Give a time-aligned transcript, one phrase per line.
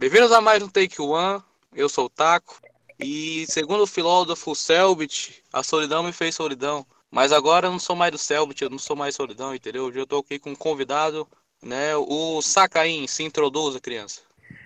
[0.00, 1.42] Bem-vindos a mais um Take One.
[1.74, 2.58] Eu sou o Taco.
[2.98, 6.86] E segundo o filósofo Selbit, a solidão me fez solidão.
[7.10, 9.84] Mas agora eu não sou mais do Selbit, eu não sou mais solidão, entendeu?
[9.84, 11.28] Hoje eu tô aqui com um convidado,
[11.62, 11.94] né?
[11.96, 13.06] O Sacaim.
[13.06, 14.22] Se introduza, criança.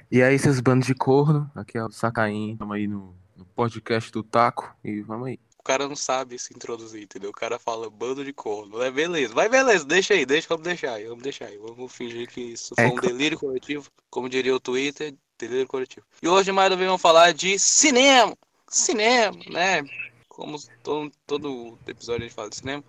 [0.08, 4.12] E aí, seus bandos de corno, aqui é o Sacaim, estamos aí no, no podcast
[4.12, 5.40] do Taco e vamos aí.
[5.58, 7.30] O cara não sabe se introduzir, entendeu?
[7.30, 8.80] O cara fala bando de corno.
[8.82, 11.56] É beleza, vai beleza, deixa aí, deixa, vamos deixar aí, vamos deixar aí.
[11.56, 15.66] Vamos fingir que isso foi É um co- delírio coletivo, como diria o Twitter, delírio
[15.66, 16.06] coletivo.
[16.22, 18.36] E hoje mais uma vez vamos falar de cinema,
[18.68, 19.84] cinema, né?
[20.28, 22.84] Como todo, todo episódio a gente fala de cinema.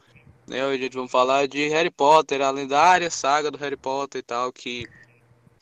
[0.48, 0.66] Né?
[0.66, 4.24] Hoje a gente vai falar de Harry Potter, a lendária saga do Harry Potter e
[4.24, 4.88] tal, que,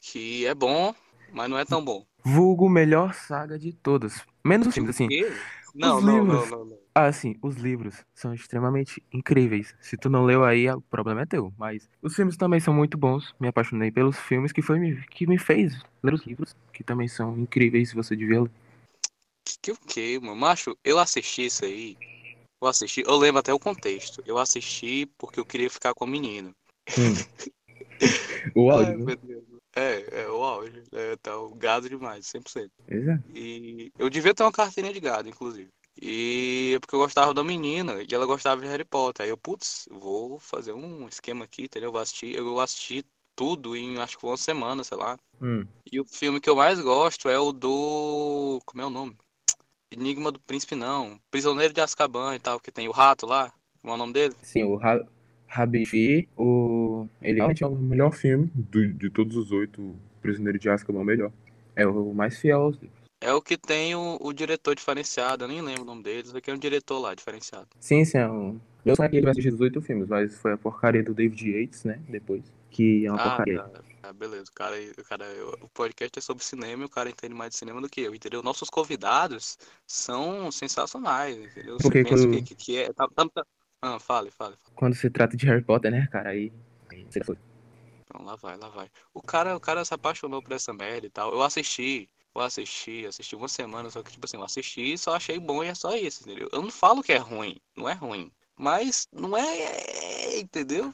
[0.02, 0.94] que é bom,
[1.32, 2.06] mas não é tão bom.
[2.24, 4.22] Vulgo melhor saga de todas.
[4.44, 5.08] Menos os filmes, assim.
[5.08, 5.32] Quê?
[5.74, 6.50] Não, Os não, não, livros.
[6.52, 6.78] não, não.
[6.96, 9.74] Ah, assim, os livros são extremamente incríveis.
[9.82, 11.52] Se tu não leu aí, o problema é teu.
[11.58, 13.34] Mas os filmes também são muito bons.
[13.40, 17.08] Me apaixonei pelos filmes que foi me- que me fez ler os livros, que também
[17.08, 18.52] são incríveis se você devia ler.
[19.62, 20.36] Que o que, mano?
[20.36, 21.98] Macho, eu assisti isso aí.
[22.62, 24.22] Eu assisti, eu lembro até o contexto.
[24.26, 26.52] Eu assisti porque eu queria ficar com a menina.
[28.56, 29.44] O Ai, meu Deus.
[29.76, 30.84] É, é o auge.
[30.92, 32.70] É, tá o gado demais, 100%.
[32.88, 33.24] Exato.
[33.34, 35.70] E eu devia ter uma carteirinha de gado, inclusive.
[36.02, 39.24] E é porque eu gostava da menina e ela gostava de Harry Potter.
[39.24, 41.90] Aí eu, putz, vou fazer um esquema aqui, entendeu?
[41.90, 45.18] Eu vou assistir, eu assisti tudo em acho que uma semana, sei lá.
[45.42, 45.66] Hum.
[45.92, 48.60] E o filme que eu mais gosto é o do.
[48.66, 49.16] Como é o nome?
[49.92, 51.20] Enigma do Príncipe, não.
[51.30, 53.54] Prisioneiro de Azkaban e tal, que tem o rato lá.
[53.82, 54.36] Como é o nome dele?
[54.42, 55.06] Sim, o Ra
[55.54, 57.08] Rabifi, o...
[57.22, 61.02] ele realmente é o melhor filme do- de todos os oito Prisioneiro de Azkaban, é
[61.02, 61.32] o melhor.
[61.76, 63.04] É o mais fiel aos livros.
[63.22, 66.40] É o que tem o, o diretor diferenciado, eu nem lembro o nome dele, só
[66.42, 67.68] que é um diretor lá, diferenciado.
[67.80, 68.60] Sim, sim, é um...
[68.86, 71.50] Eu sonhei que ele vai assistir os oito filmes, mas foi a porcaria do David
[71.50, 73.62] Yates, né, depois, que é uma Ah, porcaria.
[73.64, 73.82] tá.
[74.04, 74.44] Ah, beleza.
[74.52, 77.52] O cara, o cara, eu- o podcast é sobre cinema e o cara entende mais
[77.52, 78.44] de cinema do que eu, entendeu?
[78.44, 81.76] Nossos convidados são sensacionais, entendeu?
[81.78, 82.92] Você Porque pensa quando- que, que, que é.
[82.92, 83.46] Tá, tá, tá-
[83.86, 84.56] Ah, fale, fale.
[84.76, 86.54] Quando se trata de Harry Potter, né, cara, aí...
[86.90, 87.38] aí você foi.
[88.06, 88.90] Então, lá vai, lá vai.
[89.14, 91.34] O cara, o cara se apaixonou por essa merda e tal.
[91.34, 95.18] Eu assisti, eu assisti, assisti uma semana, só que, tipo assim, eu assisti e só
[95.18, 96.48] achei bom e é só isso, entendeu?
[96.54, 98.32] Eu não falo que é ruim, não é ruim.
[98.58, 100.94] Mas não é, entendeu?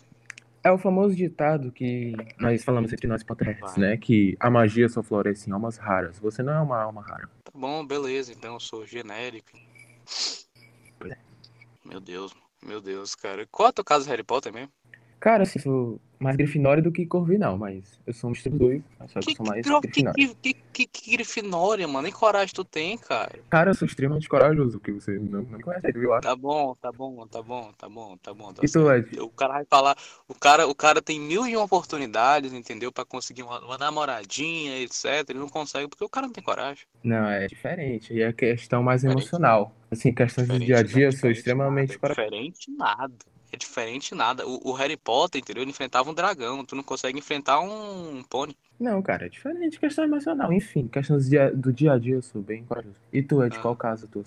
[0.64, 5.04] É o famoso ditado que nós falamos entre nós Potterheads, né, que a magia só
[5.04, 6.18] floresce em almas raras.
[6.18, 7.30] Você não é uma alma rara.
[7.44, 9.52] Tá bom, beleza, então eu sou genérico.
[11.06, 11.18] É.
[11.86, 12.34] Meu Deus,
[12.64, 13.46] meu Deus, cara.
[13.48, 14.72] Qual é tua casa de Harry Potter mesmo?
[15.20, 19.32] Cara, assim, sou mais Grifinória do que Corvinal, mas eu sou um dois, só que
[19.32, 20.36] eu sou mais que, Grifinória.
[20.42, 22.04] que, que, que Grifinória, mano?
[22.04, 23.40] Nem coragem tu tem, cara.
[23.50, 26.20] Cara, eu sou extremamente corajoso, que você não, não conhece, viu?
[26.20, 28.54] Tá bom, tá bom, tá bom, tá bom, tá bom.
[28.54, 28.92] Tá E tu.
[28.92, 29.20] Ed?
[29.20, 29.98] O cara vai falar,
[30.28, 32.92] o cara, o cara tem mil e uma oportunidades, entendeu?
[32.92, 35.30] Pra conseguir uma, uma namoradinha, etc.
[35.30, 36.86] Ele não consegue porque o cara não tem coragem.
[37.04, 38.14] Não, é diferente.
[38.14, 39.22] E é questão mais Diferente.
[39.22, 39.74] emocional.
[39.92, 42.22] Assim, questões do dia a dia, eu sou extremamente nada, corajoso.
[42.22, 43.16] Diferente nada.
[43.52, 44.48] É diferente nada.
[44.48, 45.64] O, o Harry Potter, entendeu?
[45.64, 46.64] Ele enfrentava um dragão.
[46.64, 48.56] Tu não consegue enfrentar um pônei.
[48.80, 50.54] Não, cara, é diferente, questão emocional.
[50.54, 52.96] Enfim, questões do dia, do dia a dia, eu sou bem corajoso.
[53.12, 53.62] E tu, Ed, Ah.
[53.62, 54.24] qual caso tu?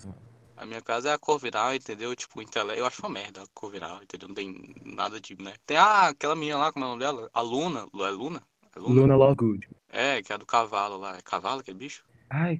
[0.55, 2.15] A minha casa é a Corvinal, entendeu?
[2.15, 2.77] Tipo, intele...
[2.79, 4.27] eu acho uma merda a Corvinal, entendeu?
[4.27, 5.53] Não tem nada de, né?
[5.65, 7.29] Tem ah, aquela menina lá, como é o nome dela?
[7.33, 7.87] A Luna.
[7.93, 8.43] Lu- É Luna?
[8.75, 9.67] É Luna Lovegood.
[9.89, 11.17] É, que é a do cavalo lá.
[11.17, 12.03] É cavalo que é bicho?
[12.29, 12.59] Ai,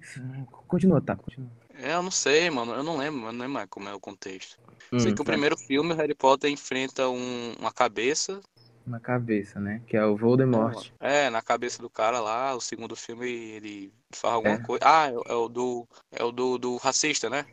[0.68, 1.50] continua, tá, continua.
[1.84, 2.74] É, eu não sei, mano.
[2.74, 4.58] Eu não lembro, eu não lembro mais como é o contexto.
[4.98, 5.32] sei Hum, que o tá.
[5.32, 8.40] primeiro filme, o Harry Potter enfrenta um- uma cabeça.
[8.88, 9.82] Na cabeça, né?
[9.88, 10.92] Que é o Voldemort.
[11.00, 12.56] É, na cabeça do cara lá.
[12.56, 14.60] O segundo filme, ele faz alguma É.
[14.60, 14.84] coisa.
[14.86, 15.88] Ah, é, o- é o do.
[16.12, 17.46] É o do, do racista, né?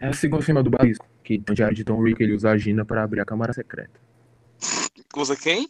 [0.00, 2.56] É o segundo filme do Balisco, que no diário de Tom Rick ele usa a
[2.58, 4.00] Gina pra abrir a Câmara Secreta.
[5.16, 5.68] Usa quem?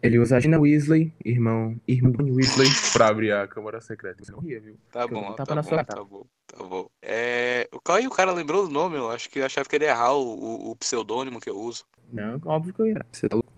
[0.00, 4.24] Ele usa a Gina Weasley, irmão, irmão do Weasley, pra abrir a Câmara Secreta.
[4.24, 4.78] Você não ria, viu?
[4.92, 6.88] Tá bom, tá na bom, sua tá bom, tá bom.
[7.02, 8.96] É, o e o cara lembrou do nome?
[8.96, 11.58] Eu acho que eu achava que ele ia errar o, o, o pseudônimo que eu
[11.58, 11.84] uso.
[12.12, 13.04] Não, óbvio que eu ia.
[13.10, 13.52] Você tá louco?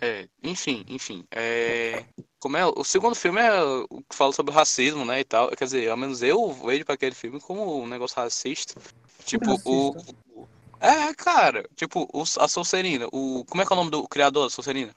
[0.00, 1.24] É, enfim, enfim.
[1.30, 2.04] É,
[2.40, 2.66] como é?
[2.66, 5.48] O segundo filme é o que fala sobre racismo, né, e tal.
[5.50, 8.74] Quer dizer, ao menos eu vejo pra aquele filme como um negócio racista.
[9.24, 9.90] Tipo, o...
[10.36, 10.48] o-
[10.80, 11.64] É, cara.
[11.76, 13.06] Tipo, o, a Sonserina.
[13.12, 14.92] O, como é que é o nome do criador da Sonserina?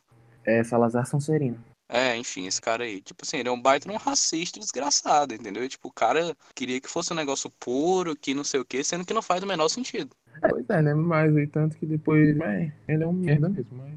[0.48, 1.62] É Salazar Sonserino.
[1.90, 3.02] É, enfim, esse cara aí.
[3.02, 5.68] Tipo assim, ele é um baita um racista desgraçado, entendeu?
[5.68, 9.06] Tipo, o cara queria que fosse um negócio puro, que não sei o quê, sendo
[9.06, 10.16] que não faz o menor sentido.
[10.42, 10.94] É, pois é, né?
[10.94, 13.94] Mas aí tanto que depois, é, ele é um merda mesmo, mas...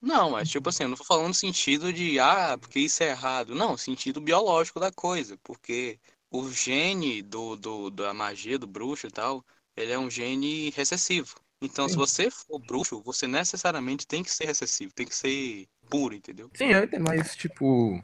[0.00, 3.10] Não, mas tipo assim, eu não tô falando no sentido de, ah, porque isso é
[3.10, 3.54] errado.
[3.54, 5.98] Não, sentido biológico da coisa, porque
[6.30, 9.44] o gene do, do, da magia, do bruxo e tal,
[9.76, 11.36] ele é um gene recessivo.
[11.62, 12.00] Então, se Sim.
[12.00, 16.50] você for bruxo, você necessariamente tem que ser recessivo, tem que ser puro, entendeu?
[16.54, 18.02] Sim, eu entendo, mas tipo...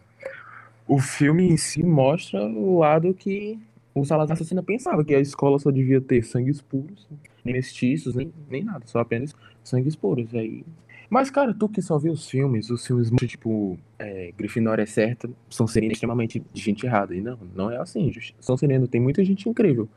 [0.87, 3.59] o filme em si mostra o lado que
[3.95, 7.09] o Salazar Assassina pensava, que a escola só devia ter sangues puros,
[7.45, 9.35] nem mestiços, nem, nem nada, só apenas
[9.65, 10.33] sangues puros.
[10.35, 10.65] Aí...
[11.11, 15.29] Mas, cara, tu que só viu os filmes, os filmes tipo, é, Grifinória é certa,
[15.49, 17.15] São é extremamente de gente errada.
[17.15, 18.13] E não, não é assim.
[18.39, 19.89] São Sereno tem muita gente incrível.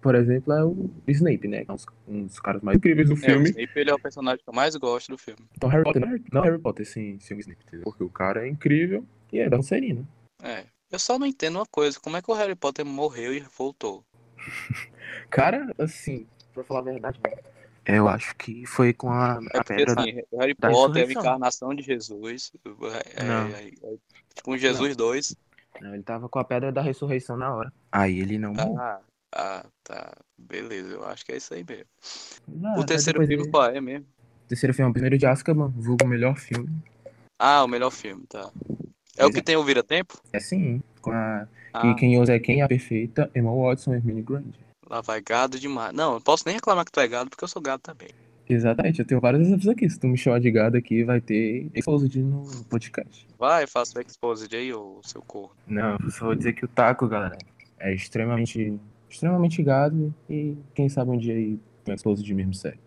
[0.00, 1.64] Por exemplo, é o Snape, né?
[1.68, 3.50] Um, um dos caras mais incríveis do É, o filme.
[3.50, 5.40] Snape ele é o personagem que eu mais gosto do filme.
[5.56, 7.84] Então, Harry Potter não é, não é Harry Potter sem, sem o Snape, entendeu?
[7.84, 10.06] Porque o cara é incrível e é da Serena.
[10.42, 10.64] É.
[10.90, 14.04] Eu só não entendo uma coisa, como é que o Harry Potter morreu e voltou?
[15.30, 17.20] Cara, assim, pra falar a verdade,
[17.86, 20.02] eu acho que foi com a, É a porque pedra da...
[20.02, 22.52] assim, o Harry da Potter é a encarnação de Jesus.
[22.64, 23.96] É, é- é
[24.34, 25.36] tipo um Jesus 2.
[25.80, 27.72] Não, ele tava com a pedra da ressurreição na hora.
[27.90, 28.78] Aí ele não morreu.
[28.78, 29.00] Ah,
[29.34, 30.12] ah, tá.
[30.38, 31.86] Beleza, eu acho que é isso aí mesmo.
[32.64, 34.06] Ah, o terceiro filme qual é mesmo?
[34.44, 36.68] O terceiro filme é o primeiro de Azkaban, vulgo o melhor filme.
[37.38, 38.50] Ah, o melhor filme, tá.
[39.16, 40.20] É o que tem o Vira-Tempo?
[40.32, 41.46] É sim, com a...
[41.72, 42.62] Ah, E quem usa é quem?
[42.62, 44.54] A perfeita Emma Watson e Hermione Granger.
[44.88, 45.92] lá vai gado demais.
[45.92, 48.08] Não, eu posso nem reclamar que tu é gado, porque eu sou gado também.
[48.48, 49.88] Exatamente, eu tenho vários exemplos aqui.
[49.88, 53.26] Se tu me chamar de gado aqui, vai ter exposed no podcast.
[53.38, 55.56] Vai, faça o exposed aí, ô seu corno.
[55.66, 57.38] Não, eu só vou dizer que o taco, galera,
[57.80, 58.78] é extremamente,
[59.14, 62.78] extremamente gado e quem sabe um dia aí tem um exposed mesmo sério.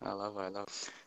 [0.00, 0.64] Ah, lá vai, lá.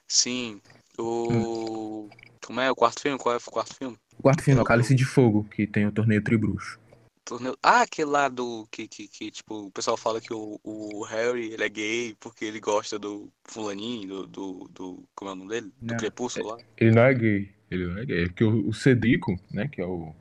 [0.08, 0.62] Sim,
[0.98, 1.30] o.
[1.32, 2.10] Hum.
[2.46, 3.18] Como é o quarto filme?
[3.18, 3.98] Qual é o quarto filme?
[4.20, 6.78] O quarto filme é o Cálice de Fogo, que tem o torneio Tribruxo.
[7.24, 7.58] Torneio...
[7.64, 8.68] Ah, aquele lá do.
[8.70, 12.44] Que, que, que, tipo, o pessoal fala que o, o Harry ele é gay porque
[12.44, 14.28] ele gosta do Fulaninho, do.
[14.28, 15.72] do, do como é o nome dele?
[15.82, 16.58] Do Não, Crepúsculo lá.
[16.78, 18.24] Ele não é gay, ele não é gay.
[18.24, 20.14] É porque o, o Cedrico, né, que é o,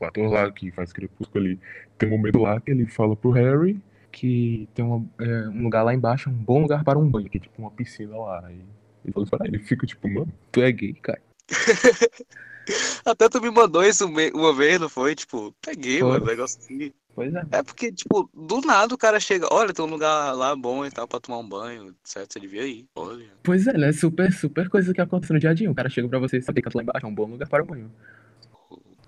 [0.00, 1.60] o ator lá que faz Crepúsculo ali,
[1.98, 3.80] tem um momento lá que ele fala pro Harry
[4.10, 7.38] que tem uma, é, um lugar lá embaixo, um bom lugar para um banho, que
[7.38, 8.46] é tipo uma piscina lá.
[8.46, 8.60] Aí
[9.04, 11.22] ele isso pra ele, fica tipo, mano, tu é gay, cara.
[13.04, 15.14] Até tu me mandou isso uma vez, não foi?
[15.14, 16.08] Tipo, peguei, Foi.
[16.08, 16.92] mano, negócio assim.
[17.14, 17.42] Pois é.
[17.50, 20.90] É porque, tipo, do nada o cara chega, olha, tem um lugar lá bom e
[20.90, 22.32] tal pra tomar um banho, certo?
[22.32, 22.86] Você devia ir.
[22.94, 23.26] Olha.
[23.42, 23.92] Pois é, né?
[23.92, 25.70] Super, super coisa que acontece no dia a dia.
[25.70, 27.62] O cara chega pra você e sabe que lá embaixo é um bom lugar para
[27.62, 27.90] o banho.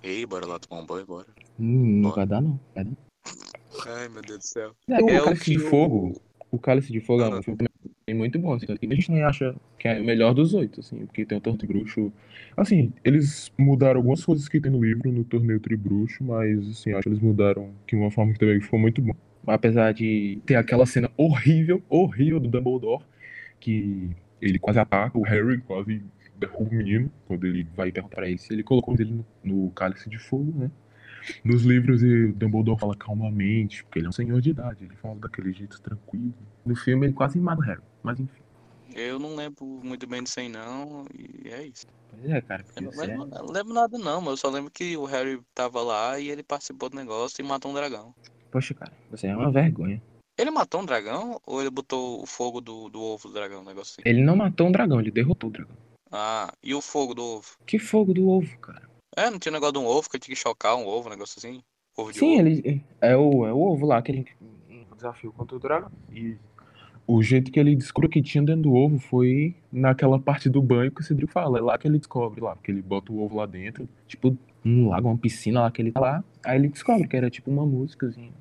[0.03, 1.27] Ei, bora lá tomar um banho, bora.
[1.59, 2.17] Hum, não Bora.
[2.17, 2.61] vai dar, não.
[2.75, 2.93] Vai dar.
[3.87, 4.73] Ai, meu Deus do céu.
[4.89, 6.21] É, o É o Cálice de o- Fogo.
[6.51, 7.39] O Cálice de Fogo é Ah.
[7.39, 8.53] um filme também muito bom.
[8.55, 11.41] Assim, a gente nem acha que é o melhor dos oito, assim, porque tem o
[11.41, 12.13] Torto Bruxo.
[12.57, 17.03] Assim, eles mudaram algumas coisas que tem no livro, no Torneio Tribruxo, mas, assim, acho
[17.03, 19.15] que eles mudaram de uma forma que também ficou muito bom.
[19.47, 23.03] Apesar de ter aquela cena horrível, horrível do Dumbledore,
[23.59, 24.11] que
[24.41, 26.03] ele quase ataca o Harry, quase
[26.55, 30.09] o menino, quando ele vai perguntar pra ele se ele colocou ele no, no Cálice
[30.09, 30.71] de Fogo, né?
[31.45, 35.15] Nos livros, o Dumbledore fala calmamente, porque ele é um senhor de idade, ele fala
[35.17, 36.35] daquele jeito tranquilo.
[36.65, 38.43] No filme, ele quase mata o Harry, mas enfim.
[38.95, 41.87] Eu não lembro muito bem disso aí, não, e é isso.
[42.11, 43.07] Pois é, cara, porque Eu não é...
[43.07, 46.19] lembro, eu não lembro nada, não, mas eu só lembro que o Harry tava lá
[46.19, 48.15] e ele participou do negócio e matou um dragão.
[48.51, 50.03] Poxa, cara, você é uma vergonha.
[50.37, 53.65] Ele matou um dragão ou ele botou o fogo do, do ovo do dragão, um
[53.65, 54.03] negócio assim?
[54.09, 55.77] Ele não matou um dragão, ele derrotou o dragão.
[56.13, 57.47] Ah, e o fogo do ovo?
[57.67, 58.83] Que fogo do ovo, cara.
[59.17, 61.39] É, não tinha negócio de um ovo que tinha que chocar um ovo, um negócio
[61.39, 61.63] assim?
[61.97, 62.49] Ovo de Sim, ovo.
[62.49, 64.27] ele é o, é o ovo lá, aquele
[64.95, 65.91] desafio contra o dragão.
[66.11, 66.37] E
[67.07, 70.93] o jeito que ele descobriu que tinha dentro do ovo foi naquela parte do banho
[70.93, 71.59] que o Cedric fala.
[71.59, 74.89] É lá que ele descobre lá, porque ele bota o ovo lá dentro, tipo um
[74.89, 76.25] lago, uma piscina lá que ele tá lá.
[76.45, 78.33] Aí ele descobre que era tipo uma músicazinha.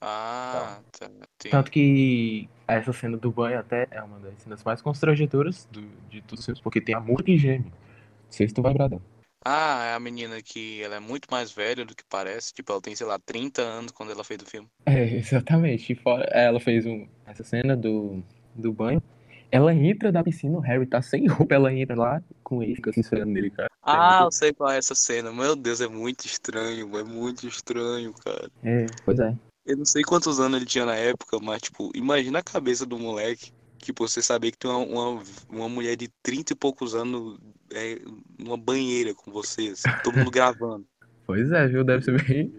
[0.00, 1.10] Ah, tá.
[1.50, 6.20] Tanto que essa cena do banho até é uma das cenas mais constrangedoras do, de
[6.22, 7.64] todos os filmes, porque tem a morte que geme.
[7.64, 9.00] Não sei se tu vai dela.
[9.44, 12.52] Ah, é a menina que ela é muito mais velha do que parece.
[12.52, 14.68] Tipo, ela tem, sei lá, 30 anos quando ela fez o filme.
[14.84, 15.92] É, exatamente.
[15.92, 18.22] E fora- ela fez um, essa cena do,
[18.54, 19.02] do banho.
[19.50, 22.92] Ela entra da piscina, o Harry tá sem roupa, ela entra lá com ele, fica
[22.92, 23.70] se esperando nele, cara.
[23.82, 25.32] Ah, eu sei qual é essa cena.
[25.32, 28.50] Meu Deus, é muito estranho, é muito estranho, cara.
[28.62, 29.34] É, pois é.
[29.68, 32.98] Eu não sei quantos anos ele tinha na época, mas, tipo, imagina a cabeça do
[32.98, 33.52] moleque.
[33.76, 37.38] Tipo, você saber que tem uma, uma, uma mulher de 30 e poucos anos
[37.70, 38.00] é,
[38.38, 40.86] numa banheira com você, assim, todo mundo gravando.
[41.26, 41.84] Pois é, viu?
[41.84, 42.50] Deve ser bem.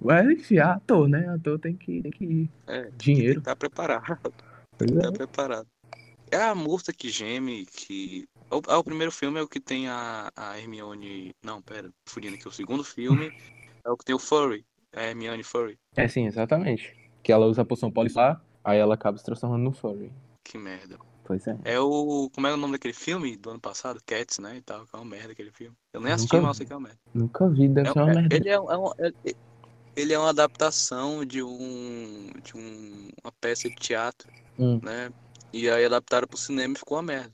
[0.00, 1.28] Mas enfim, ator, né?
[1.30, 2.50] Ator tem que, tem que ir.
[2.68, 3.40] É, Dinheiro.
[3.40, 4.16] tá preparado,
[4.78, 5.10] Pois tá é.
[5.10, 5.66] preparado.
[6.30, 8.28] É a Murta que geme, que.
[8.50, 11.34] O, ah, o primeiro filme é o que tem a, a Hermione.
[11.42, 12.46] Não, pera, fugindo aqui.
[12.46, 13.32] O segundo filme
[13.84, 14.64] é o que tem o Furry,
[14.96, 15.78] a Hermione Furry.
[15.94, 16.94] É sim, exatamente.
[17.22, 20.10] Que ela usa a poção polissuar, aí ela acaba se transformando no furry.
[20.44, 20.98] Que merda.
[21.24, 21.56] Pois é.
[21.64, 22.30] É o.
[22.34, 24.00] Como é o nome daquele filme do ano passado?
[24.06, 24.56] Cats, né?
[24.56, 25.76] E tal, que é uma merda aquele filme.
[25.92, 27.00] Eu nem assisti, mas sei que é uma merda.
[27.12, 28.36] Nunca vi, deve É- ser uma é- merda.
[28.36, 29.34] ele, é, um- é um- é-
[29.96, 32.30] ele é uma adaptação de um.
[32.44, 34.78] de um, uma peça de teatro, Hum.
[34.82, 35.10] né?
[35.52, 37.32] E aí adaptaram pro cinema e ficou uma merda.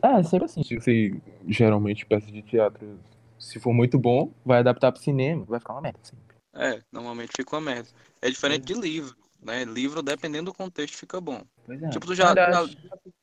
[0.00, 0.62] É, sempre assim.
[0.62, 3.00] Se geralmente, peças de teatro
[3.36, 6.27] se for muito bom, vai adaptar pro cinema, vai ficar uma merda sempre.
[6.58, 7.88] É, normalmente fica uma merda.
[8.20, 9.64] É diferente de livro, né?
[9.64, 11.42] Livro, dependendo do contexto, fica bom.
[11.64, 11.88] Pois é.
[11.90, 12.68] Tipo, tu já, já,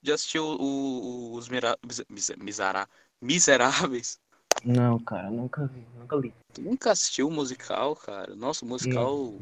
[0.01, 1.77] já assistiu o, o- os Mira...
[1.85, 2.87] Mis- Misera-
[3.21, 4.19] Miseráveis?
[4.63, 6.33] Não, cara, nunca vi, nunca li.
[6.53, 8.35] Tu nunca assistiu o musical, cara?
[8.35, 9.33] Nossa, o musical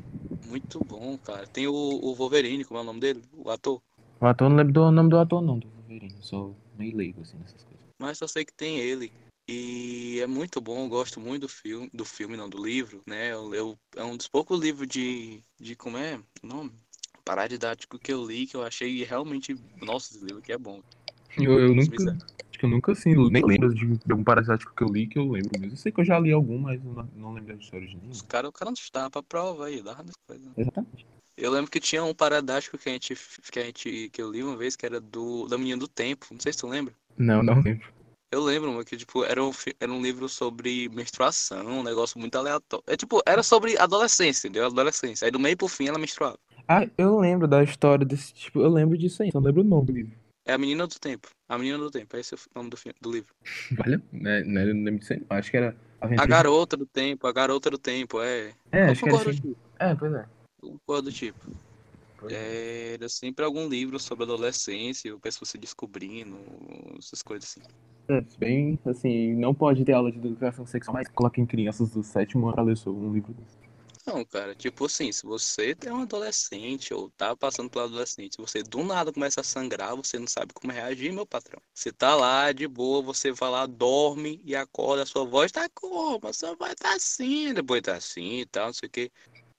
[0.45, 1.45] muito bom, cara.
[1.47, 3.23] Tem o, o Wolverine, como é o nome dele?
[3.33, 3.81] O ator.
[4.19, 6.13] O ator, não lembro do nome do ator, não, do Wolverine.
[6.17, 7.83] Eu sou meio leigo, assim, nessas coisas.
[8.00, 9.12] Mas só sei que tem ele.
[9.47, 13.33] E é muito bom, eu gosto muito do filme, do filme, não, do livro, né?
[13.33, 16.71] Eu, eu- é um dos poucos livros de, de como é o nome?
[17.25, 20.81] Paradidático que eu li, que eu achei realmente, nossa, esse livro aqui é bom.
[21.38, 22.23] Eu, eu nunca, Miseráveis.
[22.23, 25.17] acho que eu nunca, assim, nem lembro de, de algum parasitático que eu li que
[25.17, 25.73] eu lembro mesmo.
[25.73, 28.12] Eu sei que eu já li algum, mas não, não lembro da história de nenhum.
[28.12, 29.95] Os caras, o cara não estava pra prova aí, dá
[30.27, 30.51] coisa.
[30.55, 31.05] Exatamente.
[31.35, 33.15] Eu lembro que tinha um paradástico que a gente,
[33.51, 36.27] que a gente, que eu li uma vez, que era do, da Menina do Tempo,
[36.31, 36.93] não sei se tu lembra.
[37.17, 37.91] Não, não lembro.
[38.33, 42.35] Eu lembro, mano, que, tipo, era um, era um livro sobre menstruação, um negócio muito
[42.35, 42.83] aleatório.
[42.87, 44.65] É, tipo, era sobre adolescência, entendeu?
[44.65, 45.25] Adolescência.
[45.25, 46.39] Aí do meio pro fim ela menstruava.
[46.67, 49.63] Ah, eu lembro da história desse tipo, eu lembro disso aí, só não lembro o
[49.63, 50.17] nome do livro.
[50.47, 51.29] É a Menina do Tempo.
[51.47, 53.35] A Menina do Tempo, esse é o nome do, do livro.
[53.77, 54.01] Vale?
[54.11, 55.21] Né, né, eu não lembro disso aí.
[55.29, 56.27] Acho que era A Aventura.
[56.27, 58.51] Garota do Tempo, a Garota do Tempo, é.
[58.71, 59.29] É, acho que era assim.
[59.29, 59.57] do tipo.
[59.77, 60.25] É, pois é.
[60.87, 61.51] coisa do tipo.
[62.31, 62.93] É.
[62.95, 66.35] Era sempre algum livro sobre adolescência, o pessoal se descobrindo,
[66.97, 67.61] essas coisas assim.
[68.10, 72.48] É, bem, assim, não pode ter aula de educação sexual, mas coloquem crianças do sétimo
[72.48, 73.63] ano pra ler sobre um livro desse.
[74.05, 78.62] Não, cara, tipo assim, se você é um adolescente ou tá passando pela adolescente, você
[78.62, 81.62] do nada começa a sangrar, você não sabe como reagir, meu patrão.
[81.74, 85.69] Você tá lá de boa, você vai lá, dorme e acorda, a sua voz tá
[85.74, 86.27] como?
[86.27, 89.12] A sua voz tá assim, depois tá assim e tal, não sei o quê.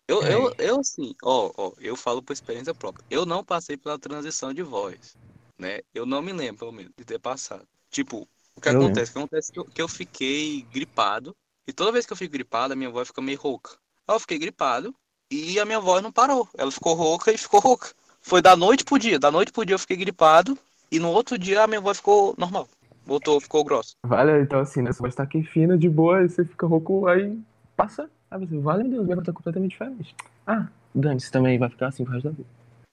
[0.06, 0.34] Eu, É.
[0.34, 3.02] eu, eu assim, ó, ó, eu falo por experiência própria.
[3.08, 5.16] Eu não passei pela transição de voz,
[5.58, 5.80] né?
[5.94, 7.66] Eu não me lembro, pelo menos, de ter passado.
[7.94, 8.86] Tipo, o que Eu lembro.
[8.86, 9.10] acontece?
[9.10, 11.32] O que acontece é que eu, que eu fiquei gripado,
[11.64, 13.70] e toda vez que eu fico gripado, a minha voz fica meio rouca.
[14.06, 14.92] Aí eu fiquei gripado
[15.30, 16.48] e a minha voz não parou.
[16.58, 17.92] Ela ficou rouca e ficou rouca.
[18.20, 19.16] Foi da noite pro dia.
[19.16, 20.58] Da noite pro dia eu fiquei gripado
[20.90, 22.68] e no outro dia a minha voz ficou normal.
[23.06, 23.92] Voltou, ficou grossa.
[24.04, 24.90] Vale, então assim, né?
[24.92, 27.38] Você vai estar aqui fina, de boa, aí você fica rouco, aí
[27.76, 28.10] passa.
[28.28, 30.16] Aí você, vale, meu Deus, minha voz tá completamente diferente.
[30.44, 32.48] Ah, Dani, também vai ficar assim pro resto da vida.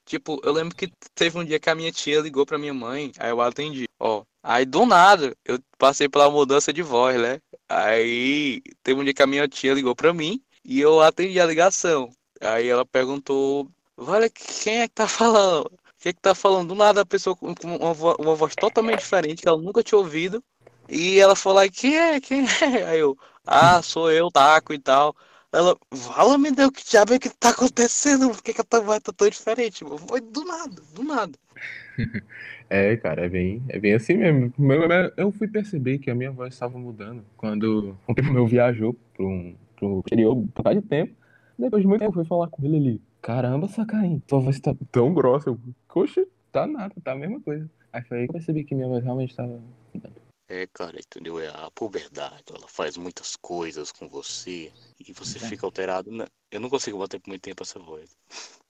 [0.05, 3.12] Tipo, eu lembro que teve um dia que a minha tia ligou pra minha mãe,
[3.17, 3.86] aí eu atendi.
[4.00, 7.39] Ó, aí do nada eu passei pela mudança de voz, né?
[7.69, 11.45] Aí teve um dia que a minha tia ligou pra mim e eu atendi a
[11.45, 12.10] ligação.
[12.41, 15.71] Aí ela perguntou: Vale, quem é que tá falando?
[16.00, 16.69] Quem é que tá falando?
[16.69, 20.00] Do nada a pessoa com uma, vo- uma voz totalmente diferente que ela nunca tinha
[20.00, 20.43] ouvido.
[20.88, 22.19] E ela falou: Quem é?
[22.21, 22.83] Quem é?
[22.89, 25.15] Aí eu: Ah, sou eu, Taco e tal.
[25.53, 28.29] Ela, vala me Deus, que diabo é que tá acontecendo?
[28.29, 29.84] Por que, que a tua voz tá tão diferente?
[29.84, 29.98] mano?
[29.98, 31.34] Foi do nada, do nada.
[32.74, 34.53] É, cara, é bem, é bem assim mesmo.
[35.17, 39.25] Eu fui perceber que a minha voz estava mudando quando um primo meu viajou para
[39.25, 41.13] um pro exterior por causa de tempo.
[41.60, 43.01] Depois de muito tempo, eu fui falar com ele ali.
[43.22, 45.50] Caramba, Sacaim, tua voz tá tão grossa.
[45.50, 45.60] Eu,
[45.93, 47.70] Poxa, tá nada, tá a mesma coisa.
[47.91, 49.60] Aí foi aí que eu percebi que minha voz realmente estava.
[50.53, 51.39] É, cara, entendeu?
[51.39, 56.12] É a puberdade, ela faz muitas coisas com você e você fica alterado.
[56.12, 58.17] Não, eu não consigo bater por muito tempo essa voz.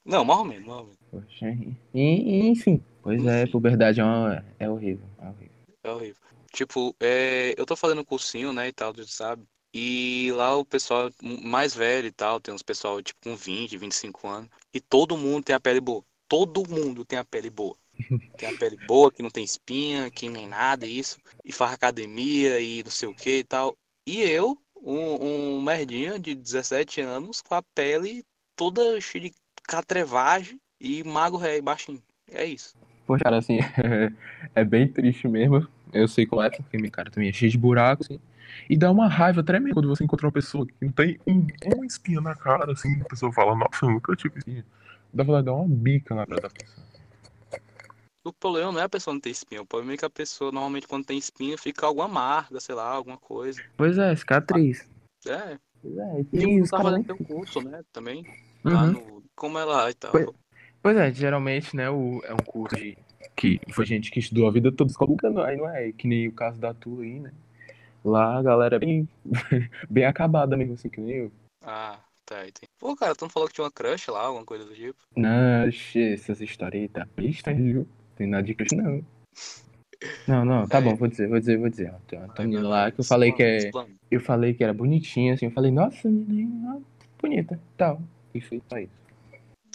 [0.05, 0.99] Não, mais ou menos, mais ou menos.
[1.09, 1.47] Poxa,
[1.91, 2.83] e, e, enfim.
[3.01, 5.55] Pois é, puberdade é, uma, é horrível, é horrível.
[5.83, 6.21] É horrível.
[6.53, 9.43] Tipo, é, eu tô fazendo cursinho, né, e tal, tu sabe?
[9.73, 11.09] E lá o pessoal
[11.43, 15.45] mais velho e tal, tem uns pessoal tipo com 20, 25 anos, e todo mundo
[15.45, 16.05] tem a pele boa.
[16.27, 17.75] Todo mundo tem a pele boa.
[18.37, 21.17] Tem a pele boa, que não tem espinha, que nem nada, isso.
[21.45, 23.75] E faz academia e não sei o que e tal.
[24.07, 28.23] E eu, um, um merdinha de 17 anos, com a pele
[28.55, 29.31] toda cheia de
[29.63, 32.01] catrevagem e mago ré baixinho.
[32.31, 32.73] É isso.
[33.05, 33.59] Poxa, cara, assim,
[34.55, 35.67] é bem triste mesmo.
[35.93, 38.19] Eu sei qual é, porque minha cara também é cheia de buracos, assim.
[38.69, 41.85] E dá uma raiva tremenda quando você encontra uma pessoa que não tem um- uma
[41.85, 43.01] espinha na cara, assim.
[43.01, 44.65] A pessoa fala, nossa, eu nunca tive espinha.
[45.13, 46.80] Dá dar uma bica na cara da pessoa.
[48.23, 49.61] O problema não é a pessoa não ter espinha.
[49.61, 52.87] O problema é que a pessoa, normalmente, quando tem espinha, fica alguma marca, sei lá,
[52.87, 53.63] alguma coisa.
[53.75, 54.87] Pois é, cicatriz.
[55.25, 55.57] É.
[55.81, 57.17] Pois é, e tem os caras fazendo nem...
[57.17, 57.81] teu curso, né?
[57.91, 58.25] Também.
[58.63, 58.91] Lá Uhum.
[58.91, 59.23] no.
[59.35, 60.11] Como é lá e tal.
[60.11, 60.29] Pois-
[60.83, 62.97] Pois é, geralmente, né, o, é um curso de,
[63.35, 66.31] que foi gente que estudou a vida toda escola, aí não é que nem o
[66.31, 67.31] caso da tua aí, né?
[68.03, 69.07] Lá a galera é bem,
[69.87, 71.31] bem acabada mesmo, assim, que nem eu.
[71.63, 72.41] Ah, tá.
[72.47, 72.67] Entendi.
[72.79, 74.97] Pô, cara, tu não falou que tinha uma crush lá, alguma coisa do tipo?
[75.15, 77.87] Não, essas histórias aí tá pista, viu?
[78.21, 79.03] Tem nada de não.
[80.27, 80.81] Não, não, tá É.
[80.81, 81.91] bom, vou dizer, vou dizer, vou dizer.
[82.07, 83.71] Tem uma menina lá que eu falei que é.
[84.11, 86.79] Eu falei que era bonitinha, assim, eu falei, nossa, menina,
[87.19, 87.99] bonita, tal.
[88.31, 88.91] E foi só isso.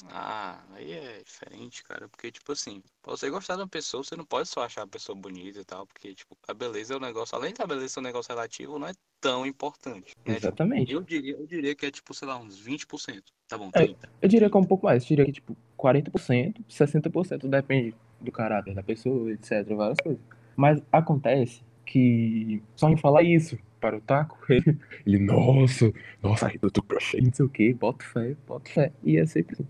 [0.09, 2.09] Ah, aí é diferente, cara.
[2.09, 4.87] Porque, tipo assim, pra você gostar de uma pessoa, você não pode só achar a
[4.87, 5.85] pessoa bonita e tal.
[5.89, 7.37] Porque, tipo, a beleza é um negócio.
[7.37, 10.15] Além da beleza ser um negócio relativo, não é tão importante.
[10.25, 10.35] Né?
[10.35, 10.93] Tipo, Exatamente.
[10.93, 13.23] eu, diria, eu diria que é tipo, sei lá, uns 20%.
[13.49, 13.87] Tá bom, É.
[13.87, 14.09] 30.
[14.23, 15.03] Eu diria que é um pouco mais.
[15.03, 19.67] Eu diria que, tipo, 40%, 60% depende do caráter da pessoa, etc.
[19.75, 20.21] Várias coisas.
[20.57, 25.93] Mas acontece que só em falar isso para o taco, ele, ele nossa,
[26.23, 28.93] nossa, eu tô crushei, não sei o que, bota fé, bota fé.
[29.03, 29.69] E é sempre assim.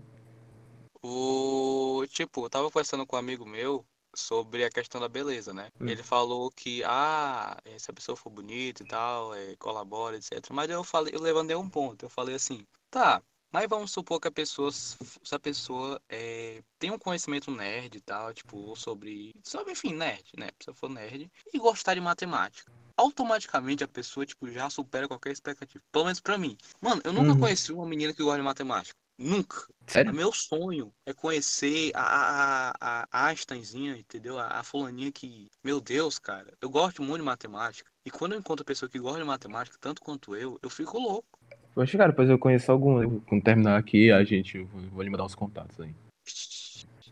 [1.03, 3.85] O, tipo, eu tava conversando com um amigo meu
[4.15, 5.69] sobre a questão da beleza, né?
[5.79, 5.87] Hum.
[5.87, 10.33] Ele falou que, ah, se a pessoa for bonita e tal, eh, colabora, etc.
[10.51, 12.05] Mas eu falei, eu levantei um ponto.
[12.05, 13.21] Eu falei assim, tá,
[13.57, 14.95] mas vamos supor que a pessoa, se
[15.31, 20.49] a pessoa eh, tem um conhecimento nerd e tal, tipo, sobre, sobre, enfim, nerd, né?
[20.63, 22.71] Se for nerd, e gostar de matemática.
[22.95, 25.83] Automaticamente a pessoa, tipo, já supera qualquer expectativa.
[25.91, 26.55] Pelo menos pra mim.
[26.79, 27.39] Mano, eu nunca Uhum.
[27.39, 28.95] conheci uma menina que gosta de matemática.
[29.17, 29.65] Nunca.
[29.87, 30.13] Sério?
[30.13, 34.37] Meu sonho é conhecer a, a, a Einsteinzinha, entendeu?
[34.37, 35.49] A, a fulaninha que.
[35.63, 37.89] Meu Deus, cara, eu gosto muito de matemática.
[38.05, 41.39] E quando eu encontro pessoa que gosta de matemática, tanto quanto eu, eu fico louco.
[41.77, 43.03] Poxa, cara, depois eu conheço algum.
[43.03, 45.93] Eu- Quando terminar aqui, a gente, eu vou, lhe mandar uns contatos aí.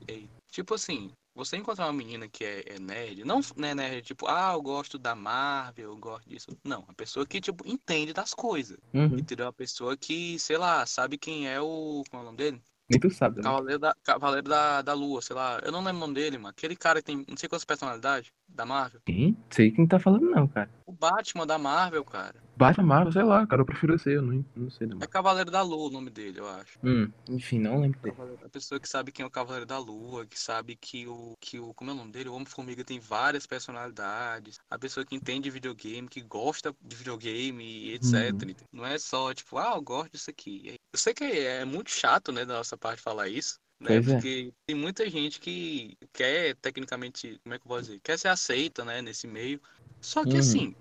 [0.07, 4.01] Ei, Tipo assim, você encontrar uma menina que é, é nerd, não não é nerd,
[4.01, 6.47] tipo, ah, eu gosto da Marvel, eu gosto disso.
[6.63, 8.75] Não, a pessoa que, tipo, entende das coisas.
[8.91, 9.19] Uhum.
[9.19, 9.45] Entendeu?
[9.45, 12.03] A pessoa que, sei lá, sabe quem é o.
[12.09, 12.59] Como é o nome dele?
[12.89, 13.43] Nem tu sabe, né?
[13.43, 15.59] Cavaleiro da, Cavaleiro da, da Lua, sei lá.
[15.63, 16.49] Eu não lembro o nome dele, mano.
[16.49, 19.01] Aquele cara que tem não sei quantas personalidades da Marvel.
[19.05, 19.37] Quem?
[19.51, 20.71] Sei quem tá falando, não, cara.
[20.87, 22.44] O Batman da Marvel, cara.
[22.57, 24.97] Batman Marvel, sei lá, cara, eu prefiro ser, eu não, não sei não.
[25.01, 26.79] É Cavaleiro da Lua o nome dele, eu acho.
[26.83, 28.15] Hum, enfim, não lembro dele.
[28.43, 31.35] A pessoa que sabe quem é o Cavaleiro da Lua, que sabe que o.
[31.39, 31.73] que o.
[31.73, 32.29] Como é o nome dele?
[32.29, 34.59] O Homem-Formiga tem várias personalidades.
[34.69, 38.13] A pessoa que entende de videogame, que gosta de videogame e etc.
[38.13, 38.55] Uhum.
[38.71, 40.75] Não é só, tipo, ah, eu gosto disso aqui.
[40.93, 43.59] Eu sei que é muito chato, né, da nossa parte falar isso.
[43.79, 43.87] Né?
[43.87, 44.13] Pois é.
[44.13, 47.99] Porque tem muita gente que quer, tecnicamente, como é que eu vou dizer?
[48.01, 49.59] Quer ser aceita, né, nesse meio.
[49.99, 50.39] Só que Uhum.
[50.39, 50.75] assim.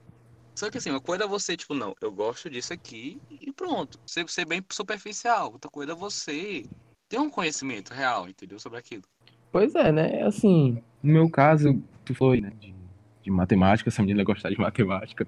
[0.54, 3.98] Só que assim, uma coisa é você, tipo, não, eu gosto disso aqui e pronto.
[4.06, 5.52] Ser, ser bem superficial.
[5.52, 6.64] Outra coisa é você
[7.08, 8.58] ter um conhecimento real, entendeu?
[8.58, 9.02] Sobre aquilo.
[9.50, 10.22] Pois é, né?
[10.22, 12.52] Assim, no meu caso, tu foi, né?
[12.60, 12.74] De,
[13.22, 15.26] de matemática, essa menina gostar de matemática.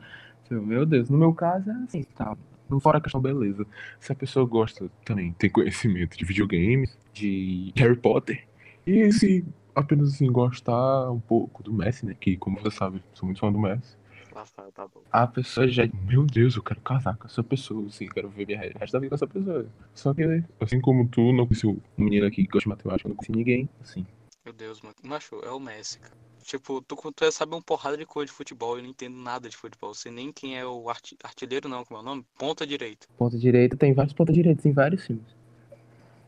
[0.50, 2.36] Eu, Meu Deus, no meu caso é assim, tá?
[2.68, 3.66] Não fora a questão beleza.
[4.00, 8.46] Se a pessoa gosta também, tem conhecimento de videogames, de Harry Potter,
[8.86, 12.16] e se apenas assim gostar um pouco do Messi, né?
[12.18, 13.96] Que como você sabe, sou muito fã do Messi.
[14.40, 15.02] Rafael, tá bom.
[15.10, 18.58] A pessoa já, meu Deus, eu quero casar com essa pessoa, assim, quero ver minha
[18.58, 19.66] resto da vida com essa pessoa.
[19.94, 20.22] Só que,
[20.60, 23.68] assim como tu, não conheci um menino aqui que gosta de matemática, não conheci ninguém,
[23.80, 24.06] assim.
[24.44, 24.94] Meu Deus, mano.
[25.02, 26.14] Macho, é o Messi, cara.
[26.44, 29.56] Tipo, tu, tu sabe uma porrada de coisa de futebol, eu não entendo nada de
[29.56, 29.92] futebol.
[29.92, 32.24] Sei nem quem é o arti- artilheiro, não, como é o nome?
[32.38, 33.08] Ponta direita.
[33.18, 35.26] Ponta direita tem vários ponta direitos em vários filmes.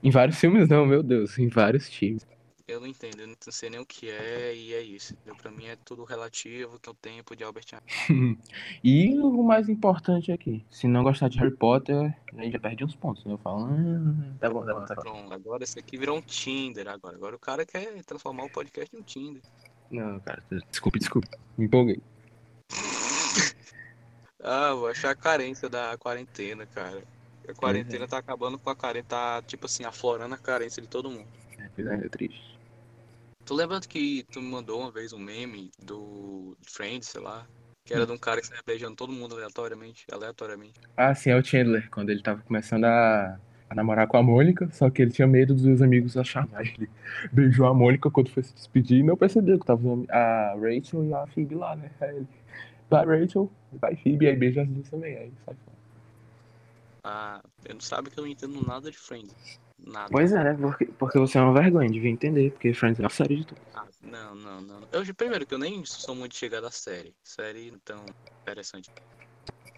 [0.03, 2.27] Em vários filmes não, meu Deus, em vários times.
[2.69, 5.17] Eu não entendo, eu não sei nem o que é, e é isso.
[5.41, 8.39] Pra mim é tudo relativo, que é o tempo de Albert Einstein.
[8.85, 12.85] E o mais importante aqui, se não gostar de Harry Potter, a gente já perde
[12.85, 13.33] uns pontos, né?
[13.33, 15.01] Eu falo, ah, tá bom, tá bom, tá bom.
[15.01, 17.17] Pronto, agora esse aqui virou um Tinder agora.
[17.17, 19.43] Agora o cara quer transformar o podcast em um Tinder.
[19.91, 22.03] Não, cara, desculpe, desculpe, me empolguei.
[24.41, 27.03] Ah, vou achar a carência da quarentena, cara.
[27.49, 31.11] A quarentena tá acabando com a carência, tá, tipo assim, aflorando a carência de todo
[31.11, 31.27] mundo.
[31.59, 32.58] É, é, é triste.
[33.49, 37.47] Tu lembra que tu me mandou uma vez um meme do Friends, sei lá?
[37.83, 40.79] Que era de um cara que saia beijando todo mundo aleatoriamente, aleatoriamente.
[40.95, 44.69] Ah, sim, é o Chandler, quando ele tava começando a, a namorar com a Mônica,
[44.71, 46.51] só que ele tinha medo dos amigos acharem.
[46.53, 46.91] Aí ele
[47.33, 49.81] beijou a Mônica quando foi se despedir e não percebeu que tava
[50.11, 51.91] a Rachel e a Phoebe lá, né?
[52.03, 52.29] Aí ele,
[52.91, 55.79] vai Rachel, vai Phoebe, aí beija as duas também, aí sai fora.
[57.03, 59.59] Ah, eu não sabe que eu não entendo nada de Friends.
[59.79, 60.09] Nada.
[60.11, 60.55] Pois é?
[60.55, 63.61] Porque, porque você é uma vergonha, devia entender, porque Friends é a série de tudo.
[63.75, 64.88] Ah, não, não, não.
[64.91, 67.14] Eu, primeiro, que eu nem sou muito chegado à série.
[67.23, 68.05] Série tão
[68.43, 68.91] interessante.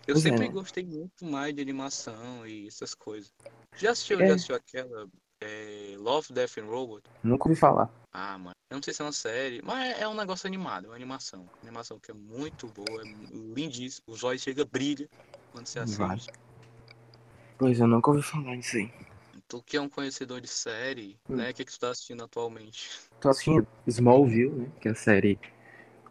[0.07, 0.53] Eu Pois é, sempre né?
[0.53, 3.33] gostei muito mais de animação e essas coisas.
[3.77, 4.29] Já assistiu, É.
[4.29, 5.07] já assistiu aquela
[5.41, 7.03] é, Love, Death and Robot?
[7.23, 7.91] Nunca ouvi falar.
[8.13, 8.55] Ah, mano.
[8.71, 10.97] Eu não sei se é uma série, mas é- é um negócio animado, é uma
[10.97, 11.43] animação.
[11.43, 13.05] Uma animação que é muito boa, é
[13.55, 14.05] lindíssima.
[14.07, 15.09] Os olhos chega brilha
[15.53, 16.15] quando você Vai.
[16.17, 16.33] assiste.
[17.59, 18.91] Pois eu nunca ouvi falar nisso aí.
[19.51, 21.35] Tu que é um conhecedor de série, Hum.
[21.35, 21.51] né?
[21.51, 22.89] O que, que tu tá assistindo atualmente?
[23.21, 24.69] Tô assistindo Smallville, né?
[24.81, 25.41] Que é a série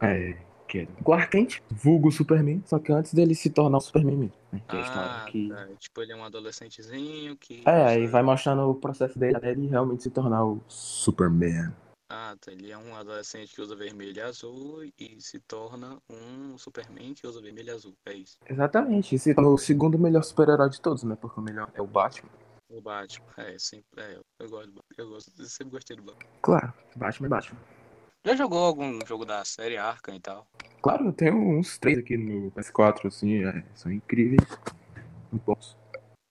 [0.02, 4.36] é, que é do vulgo Superman, só que antes dele se tornar o Superman mesmo.
[4.52, 4.62] Né?
[4.68, 5.48] Que é a história Ah, que...
[5.48, 5.68] tá.
[5.80, 7.64] Tipo, ele é um adolescentezinho que.
[7.66, 11.74] É, aí vai mostrando o processo dele até ele realmente se tornar o Superman.
[12.10, 12.52] Ah, tá.
[12.52, 17.26] Ele é um adolescente que usa vermelho e azul e se torna um Superman que
[17.26, 17.96] usa vermelho e azul.
[18.06, 18.38] É isso.
[18.50, 21.16] Exatamente, e se tornou o segundo melhor super-herói de todos, né?
[21.16, 22.30] Porque o melhor é o Batman.
[22.70, 23.26] O Batman.
[23.38, 24.02] É, sempre.
[24.02, 24.96] É, eu gosto do Batman.
[24.98, 26.30] Eu, gosto, eu sempre gostei do Batman.
[26.42, 27.60] Claro, Batman é Batman.
[28.26, 30.46] Já jogou algum jogo da série Arkham e tal?
[30.82, 34.48] Claro, eu tenho uns três aqui no meu PS4, assim, é, são incríveis.
[35.32, 35.78] Muito bons.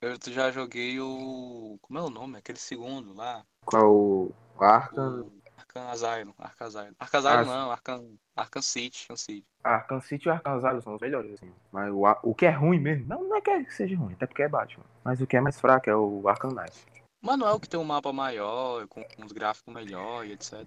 [0.00, 1.76] Eu já joguei o.
[1.82, 2.38] Como é o nome?
[2.38, 3.44] Aquele segundo lá.
[3.64, 3.92] Qual?
[3.92, 5.22] O Arkham?
[5.22, 5.37] O
[5.68, 6.32] Arkham Asylum.
[6.38, 6.94] Arkham Asylum.
[6.98, 9.02] Arkham Asylum Ah, não, Arkham, Arkham City.
[9.02, 9.46] Arkham City.
[9.62, 11.52] Arkham City e Arkham Asylum são os melhores, assim.
[11.70, 14.42] Mas o, o que é ruim mesmo, não, não é que seja ruim, até porque
[14.42, 14.84] é Batman.
[15.04, 16.86] Mas o que é mais fraco é o Arkham Knight.
[17.20, 20.66] Mas não é o que tem um mapa maior, com uns gráficos melhores e etc.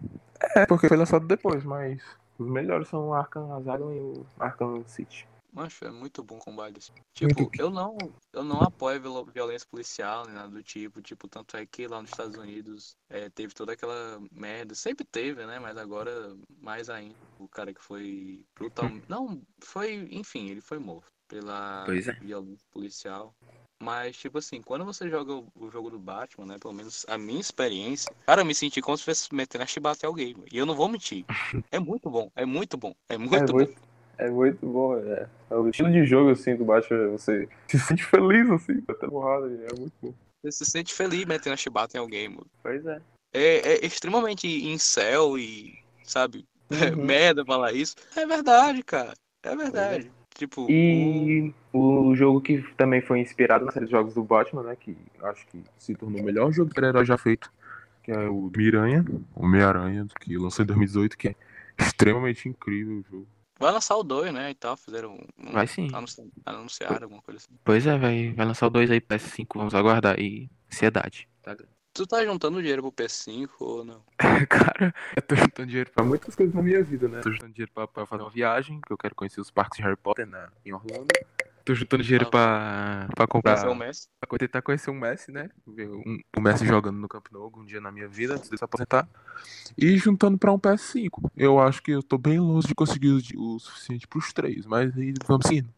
[0.55, 2.01] É, porque foi lançado depois, mas
[2.37, 5.27] os melhores são o Arkham Asylum e o Arkham City.
[5.51, 6.77] Mancho, é muito bom combate.
[6.77, 6.91] assim.
[7.13, 7.61] Tipo, Muito.
[7.61, 11.01] eu não, eu não apoio viol- violência policial, nem nada do tipo.
[11.01, 14.73] Tipo, tanto é que lá nos Estados Unidos é, teve toda aquela merda.
[14.73, 15.59] Sempre teve, né?
[15.59, 17.15] Mas agora mais ainda.
[17.37, 18.89] O cara que foi brutal.
[19.09, 22.23] Não, foi, enfim, ele foi morto pela é.
[22.23, 23.35] violência policial.
[23.81, 26.57] Mas, tipo assim, quando você joga o, jogo do Batman, né?
[26.59, 30.05] Pelo menos a minha experiência, cara, eu me senti como se fosse metendo a chibata
[30.05, 30.35] alguém.
[30.51, 31.25] E eu não vou mentir.
[31.73, 33.90] É muito bom, é muito bom, é muito bom.
[34.21, 35.27] É muito bom, é.
[35.49, 39.79] O estilo de jogo, assim, do Batman, você se sente feliz, assim, até porrada, é
[39.79, 40.13] muito bom.
[40.43, 42.47] Você se sente feliz metendo a chibata em alguém, mano.
[42.63, 43.01] Pois é.
[43.33, 47.05] É, é extremamente incel e, sabe, Uhum.
[47.05, 47.95] merda falar isso.
[48.15, 49.13] É verdade, cara.
[49.43, 50.11] É verdade.
[50.35, 54.77] Tipo, E o jogo que também foi inspirado na série de jogos do Batman, né?
[54.79, 57.51] Que acho que se tornou o melhor jogo de super-herói já feito.
[58.03, 59.05] Que é o Miranha,
[59.35, 61.35] o Homem-Aranha, que lançou em 2018, que é
[61.77, 63.27] extremamente incrível o jogo.
[63.61, 65.51] Vai lançar o 2, né, e tal, fizeram um...
[65.53, 65.87] Vai sim.
[65.93, 67.57] anunci- Anunciaram alguma coisa assim.
[67.63, 70.19] Pois é, vai, vai lançar o 2 aí, PS5, vamos aguardar.
[70.19, 71.29] E ansiedade.
[71.41, 71.55] Tá
[71.93, 74.01] Tu tá juntando dinheiro pro PS5 ou não?
[74.47, 77.19] Cara, eu tô juntando dinheiro pra muitas coisas na minha vida, né?
[77.19, 79.83] Tô juntando dinheiro pra, pra fazer uma viagem, que eu quero conhecer os parques de
[79.83, 81.07] Harry Potter na, em Orlando.
[81.63, 83.65] Tô juntando dinheiro pra, pra comprar.
[83.65, 84.07] É o Messi?
[84.19, 85.49] Pra tentar conhecer o Messi, né?
[85.67, 88.57] Ver um- o Messi jogando no Camp Nou algum dia na minha vida, antes de
[88.57, 89.07] se aposentar.
[89.77, 91.29] E juntando pra um PS5.
[91.37, 94.95] Eu acho que eu tô bem longe de conseguir o, o suficiente pros três, mas
[94.97, 95.69] aí vamos seguindo.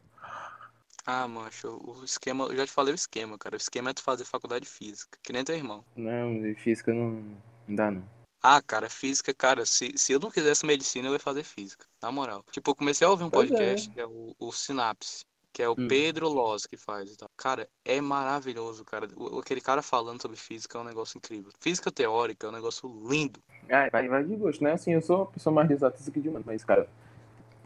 [1.06, 3.56] Ah, mancho, o esquema, eu já te falei o esquema, cara.
[3.56, 5.84] O esquema é tu fazer faculdade de física, que nem teu irmão.
[5.98, 7.22] Não, de física não,
[7.68, 8.04] não dá, não.
[8.42, 12.12] Ah, cara, física, cara, se, se eu não quisesse medicina, eu ia fazer física, na
[12.12, 12.44] moral.
[12.52, 13.54] Tipo, eu comecei a ouvir um Pois é.
[13.54, 15.88] podcast, que é o, o Sinapse, que é o Hum.
[15.88, 17.16] Pedro Loz que faz.
[17.38, 19.08] Cara, é maravilhoso, cara.
[19.16, 21.52] O- aquele cara falando sobre física é um negócio incrível.
[21.60, 23.40] Física teórica é um negócio lindo.
[23.70, 24.74] Ah, vai, vai de gosto, né?
[24.74, 26.90] Assim, eu sou uma pessoa mais de exatas aqui de humano, mas, cara,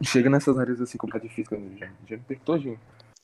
[0.02, 2.78] chega nessas áreas assim, como de física, já, já me todinho.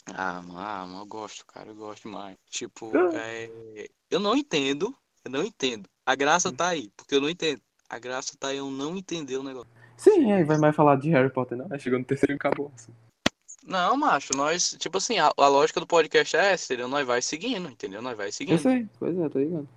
[0.06, 2.36] Ah, mano, ah, mano, eu gosto, cara, eu gosto demais.
[2.50, 3.10] Tipo, Ah.
[3.14, 3.88] é...
[4.10, 5.88] eu não entendo, eu não entendo.
[6.06, 7.60] A graça tá aí, porque eu não entendo.
[7.88, 9.70] A graça tá aí eu não entender o negócio.
[9.96, 11.68] Sim, aí vai mais falar de Harry Potter, não?
[11.70, 12.70] Aí chegou no terceiro e acabou.
[12.74, 12.92] Assim.
[13.66, 16.88] Não, macho, nós, tipo assim, a, a lógica do podcast é essa, entendeu?
[16.88, 18.02] Nós vai seguindo, entendeu?
[18.02, 19.68] Nós vai Eu seguindo, sei, pois é, tô ligado.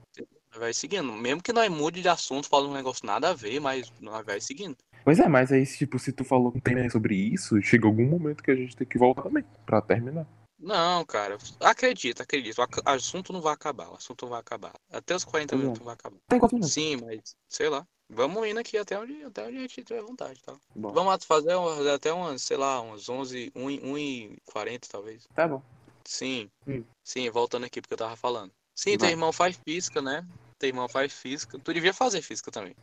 [0.52, 1.12] nós vai seguindo.
[1.14, 4.42] Mesmo que nós mude de assunto, fala um negócio nada a ver, mas nós vai
[4.42, 4.76] seguindo.
[5.06, 8.44] Pois é, mas aí, tipo, se tu falou um tema sobre isso, chega algum momento
[8.44, 10.28] que a gente tem que voltar também, pra terminar.
[10.60, 12.62] Não, cara, acredita, acredita.
[12.64, 14.74] O assunto não vai acabar, o assunto não vai acabar.
[14.92, 15.64] Até os 40 Pois é.
[15.64, 16.18] minutos não vai acabar.
[16.28, 16.74] Tem quantos minutos?
[16.74, 17.86] Sim, mas, sei lá.
[18.10, 20.56] Vamos indo aqui até onde, até onde a gente tiver vontade, tá?
[20.74, 21.54] Bom, Vamos fazer
[21.94, 25.28] até umas, sei lá, umas 11, 1 e- 1 e 40 talvez.
[25.36, 25.62] tá bom.
[26.06, 26.84] Sim, Hum.
[27.04, 28.52] sim, voltando aqui porque eu tava falando.
[28.74, 29.12] Sim, teu Vai.
[29.12, 30.26] irmão faz física, né?
[30.58, 31.60] Teu irmão faz física.
[31.60, 32.76] Tu devia fazer física também.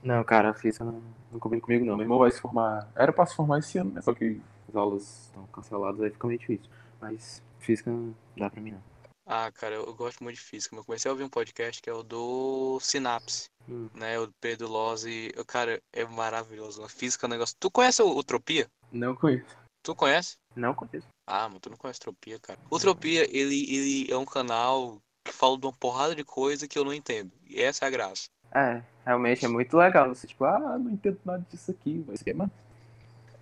[0.00, 1.96] Não, cara, a física não, não combina comigo, não.
[1.96, 2.88] Meu irmão vai se formar.
[2.94, 4.00] Era pra se formar esse ano, né?
[4.00, 6.70] Só que as aulas estão canceladas, aí fica meio difícil.
[7.00, 8.82] Mas física não dá pra mim, não.
[9.26, 10.74] Ah, cara, eu, eu gosto muito de física.
[10.74, 13.90] mas Eu comecei a ouvir um podcast que é o do Sinapse, Hum.
[13.94, 14.18] né?
[14.18, 15.30] O Pedro Lozzi.
[15.46, 16.82] Cara, é maravilhoso.
[16.82, 17.54] A física é um negócio.
[17.60, 18.66] Tu conhece o, o Tropia?
[18.90, 19.54] Não conheço.
[19.82, 20.36] Tu conhece?
[20.56, 21.06] Não conheço.
[21.26, 22.58] Ah, mas tu não conhece Tropia, cara.
[22.70, 26.78] O Tropia, ele, ele é um canal que fala de uma porrada de coisa que
[26.78, 27.30] eu não entendo.
[27.46, 28.28] E essa é a graça.
[28.54, 30.08] É, realmente é muito legal.
[30.08, 32.54] Você, tipo, ah, não entendo nada disso aqui, mas que é massa.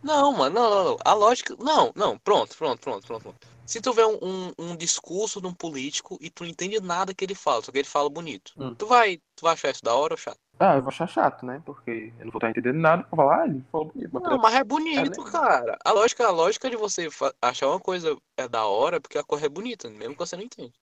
[0.07, 0.97] Não, mano, não, não, não.
[1.05, 1.57] A lógica.
[1.59, 3.23] Não, não, pronto, pronto, pronto, pronto.
[3.23, 3.39] pronto.
[3.67, 7.13] Se tu vê um, um, um discurso de um político e tu não entende nada
[7.13, 8.53] que ele fala, só que ele fala bonito.
[8.57, 8.73] Hum.
[8.77, 10.39] Tu vai, tu vai achar isso da hora ou chato?
[10.61, 11.61] Ah, eu vou achar chato, né?
[11.67, 13.05] Porque eu não vou estar entendendo nada.
[13.11, 14.11] Vou falar, ah, ele falou bonito.
[14.13, 15.43] Mas Não, mas é bonito, legal.
[15.43, 15.79] cara.
[15.85, 17.09] A lógica, a lógica de você
[17.43, 20.45] achar uma coisa é da hora porque a cor é bonita, mesmo que você não
[20.45, 20.73] entende.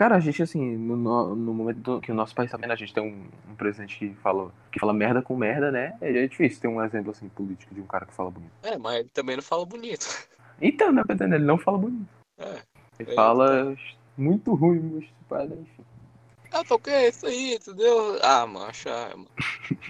[0.00, 0.96] Cara, a gente, assim, no,
[1.36, 4.14] no- momento que o nosso país tá vendo, a gente tem um, um presidente que
[4.22, 5.94] fala, que fala merda com merda, né?
[6.00, 8.50] É difícil ter um exemplo, assim, político de um cara que fala bonito.
[8.62, 10.06] É, mas ele também não fala bonito.
[10.62, 11.34] Então, né, entendendo?
[11.34, 12.08] Ele não fala bonito.
[12.38, 12.62] É.
[12.98, 13.76] Ele É, fala
[14.16, 15.84] muito ruim, mas, tipo, é, enfim.
[16.50, 18.18] Ah, porque é isso aí, entendeu?
[18.22, 18.70] Ah, ah, mano.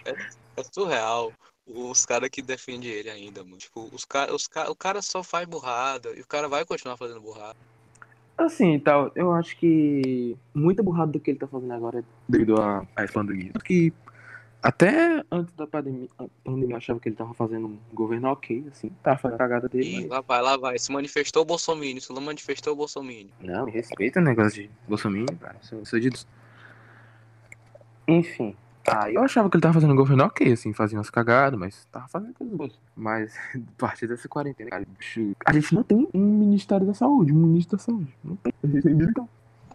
[0.04, 0.10] É,
[0.56, 1.32] é surreal.
[1.66, 3.58] Os caras que defendem ele ainda, mano.
[3.58, 6.96] Tipo, os cara, os cara, o cara só faz burrada e o cara vai continuar
[6.96, 7.56] fazendo burrada.
[8.40, 12.60] Assim, tal, eu acho que muita burrada do que ele tá fazendo agora é devido
[12.60, 13.50] a, a essa pandemia.
[13.52, 13.92] Tanto que
[14.62, 18.64] Até antes da pandemia, a pandemia eu achava que ele tava fazendo um governo ok,
[18.70, 20.00] assim, tava fazendo a cagada dele.
[20.00, 20.78] Mas- lá vai, lá vai.
[20.78, 23.28] Se manifestou o Bolsonaro, se não manifestou o Bolsonaro.
[23.40, 25.56] Não, me respeita o negócio de Bolsonaro, cara.
[25.62, 26.10] Sou, sou de.
[28.08, 28.54] Enfim.
[28.92, 31.84] Ah, eu achava que ele tava fazendo um governo ok, assim, fazia umas cagadas, mas
[31.86, 32.72] tava fazendo coisas boas.
[32.96, 34.86] Mas, a partir dessa quarentena, cara,
[35.46, 38.12] a gente não tem um Ministério da Saúde, um ministro da Saúde.
[38.24, 38.52] Não tem.
[38.62, 39.26] A gente tem militar.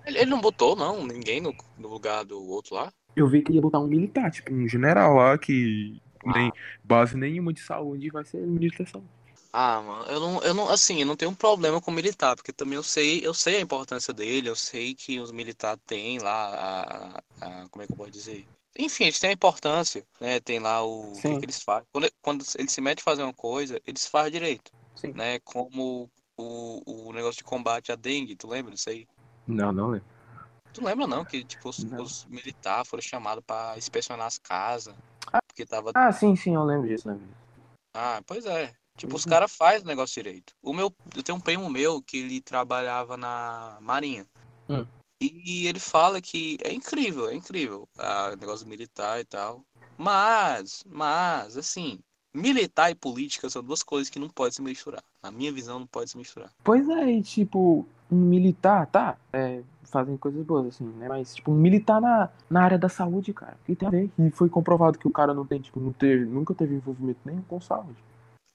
[0.05, 2.91] Ele, ele não botou, não, ninguém no, no lugar do outro lá.
[3.15, 6.51] Eu vi que ia botar um militar, tipo, um general lá que nem
[6.83, 9.07] base nenhuma de saúde vai ser ministro da Saúde.
[9.53, 12.51] Ah, mano, eu não, eu não, assim, eu não tenho um problema com militar, porque
[12.51, 16.49] também eu sei, eu sei a importância dele, eu sei que os militares têm lá
[16.49, 18.45] a, a- como é que eu posso dizer?
[18.77, 20.39] Enfim, eles têm a importância, né?
[20.39, 21.87] Tem lá o, o que que eles fazem.
[21.91, 25.13] Quando, quando eles se metem a fazer uma coisa, eles fazem direito, Sim.
[25.13, 25.39] né?
[25.39, 29.07] Como o, o negócio de combate à dengue, tu lembra disso aí?
[29.47, 30.07] Não, não lembro.
[30.73, 32.03] Tu lembra não que, tipo, os, Não.
[32.03, 34.93] os militares foram chamados pra inspecionar as casas,
[35.47, 37.37] porque tava Ah, sim, sim, eu lembro disso, lembro disso.
[37.93, 38.73] Ah, pois é.
[38.97, 39.29] Tipo, os Uhum.
[39.29, 40.53] caras fazem o negócio direito.
[40.61, 44.25] O meu, eu tenho um primo meu que ele trabalhava na Marinha.
[44.69, 44.85] Hum.
[45.21, 47.87] E ele fala que é incrível, é incrível.
[47.97, 49.63] O negócio militar e tal.
[49.97, 51.99] Mas, mas, assim,
[52.33, 55.03] militar e política são duas coisas que não podem se misturar.
[55.23, 56.51] Na minha visão, não pode se misturar.
[56.63, 61.07] Pois é, e tipo, um militar, tá, é, fazem coisas boas, assim, né?
[61.07, 64.11] Mas, tipo, um militar na, na área da saúde, cara, que tem a ver?
[64.19, 67.41] E foi comprovado que o cara não tem, tipo, não teve, nunca teve envolvimento nenhum
[67.43, 67.97] com saúde.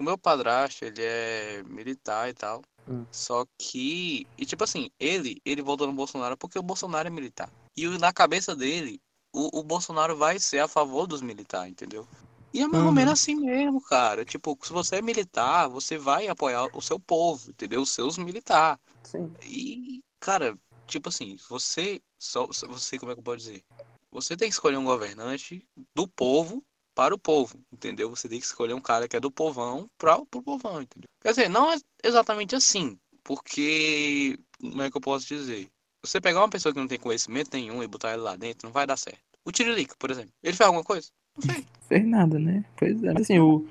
[0.01, 2.63] O meu padrasto, ele é militar e tal.
[2.89, 3.05] Hum.
[3.13, 7.51] Só que, e tipo assim, ele, ele votou no Bolsonaro porque o Bolsonaro é militar.
[7.77, 8.99] E na cabeça dele,
[9.31, 12.09] o, o Bolsonaro vai ser a favor dos militares, entendeu?
[12.53, 12.95] E é mais ou Uhum.
[12.95, 14.25] menos assim mesmo, cara.
[14.25, 17.83] Tipo, se você é militar, você vai apoiar o seu povo, entendeu?
[17.83, 18.81] Os seus militares.
[19.05, 19.31] Sim.
[19.45, 23.63] E, cara, tipo assim, você só você como é que eu posso dizer?
[24.11, 25.63] Você tem que escolher um governante
[25.95, 26.65] do povo
[27.01, 28.11] para o povo, entendeu?
[28.11, 31.09] Você tem que escolher um cara que é do povão para o povão, entendeu?
[31.23, 35.67] Quer dizer, não é exatamente assim, porque como é que eu posso dizer?
[36.05, 38.73] Você pegar uma pessoa que não tem conhecimento nenhum e botar ele lá dentro, não
[38.75, 39.19] vai dar certo.
[39.47, 41.09] O Tiririca, por exemplo, ele fez alguma coisa?
[41.37, 41.67] Não fez.
[41.89, 42.67] Fez nada, né?
[42.77, 43.19] Pois é.
[43.19, 43.67] Assim, o,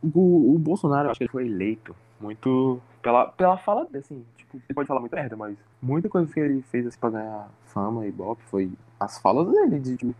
[0.00, 4.24] o, o Bolsonaro, acho que ele foi eleito muito pela, pela fala dele, assim.
[4.36, 7.50] Tipo, ele pode falar muita merda, mas muita coisa que ele fez, assim, pra ganhar
[7.66, 8.70] fama e ibope foi
[9.00, 10.14] as falas dele, de tipo,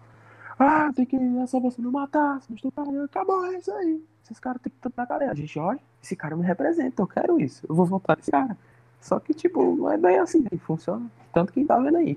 [0.58, 4.02] ah, tem que, é só você não matar, se não estuprar, acabou, é isso aí.
[4.24, 5.30] Esses caras têm que estar na cadeia.
[5.30, 8.56] A gente olha, esse cara me representa, eu quero isso, eu vou votar nesse cara.
[9.00, 11.10] Só que, tipo, não é bem assim, que funciona.
[11.32, 12.16] Tanto que tá vendo aí.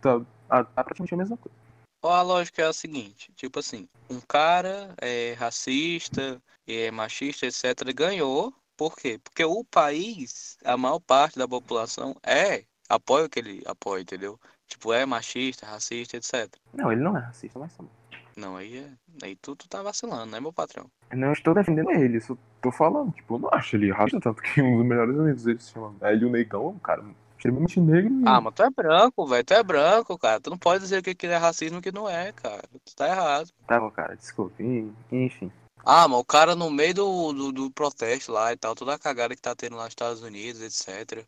[0.00, 1.60] Tá, tá, tá praticamente a mesma coisa.
[2.02, 8.54] A lógica é a seguinte, tipo assim, um cara é racista, é machista, etc, ganhou,
[8.74, 9.20] por quê?
[9.22, 14.40] Porque o país, a maior parte da população é, apoia o que ele apoia, entendeu?
[14.70, 16.48] Tipo, é machista, racista, etc.
[16.72, 17.88] Não, ele não é racista, mas tá bom.
[18.36, 18.88] Não, aí é,
[19.26, 20.86] aí tu, tu tá vacilando, né, meu patrão?
[21.12, 24.62] Não estou defendendo ele, só tô falando, tipo, eu não acho ele racista, tanto que
[24.62, 27.04] um dos melhores amigos dele se chama Hélio Negão, um cara
[27.36, 28.10] extremamente negro.
[28.12, 30.40] e- Ah, mas tu é branco, velho, tu é branco, cara.
[30.40, 32.62] Tu não pode dizer o que que é racismo e o que não é, cara.
[32.84, 33.50] Tu tá errado.
[33.66, 34.62] Tá bom, cara, desculpe,
[35.10, 35.50] enfim.
[35.84, 38.98] Ah, mas o cara no meio do, do, do protesto lá e tal, toda a
[38.98, 41.26] cagada que tá tendo lá nos Estados Unidos, etc.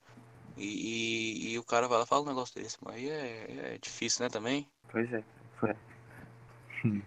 [0.62, 3.74] E, e, e o cara vai lá e fala um negócio desse, mas aí é,
[3.74, 4.68] é difícil, né, também?
[4.92, 5.24] Pois é,
[5.58, 5.70] foi.
[5.70, 5.76] É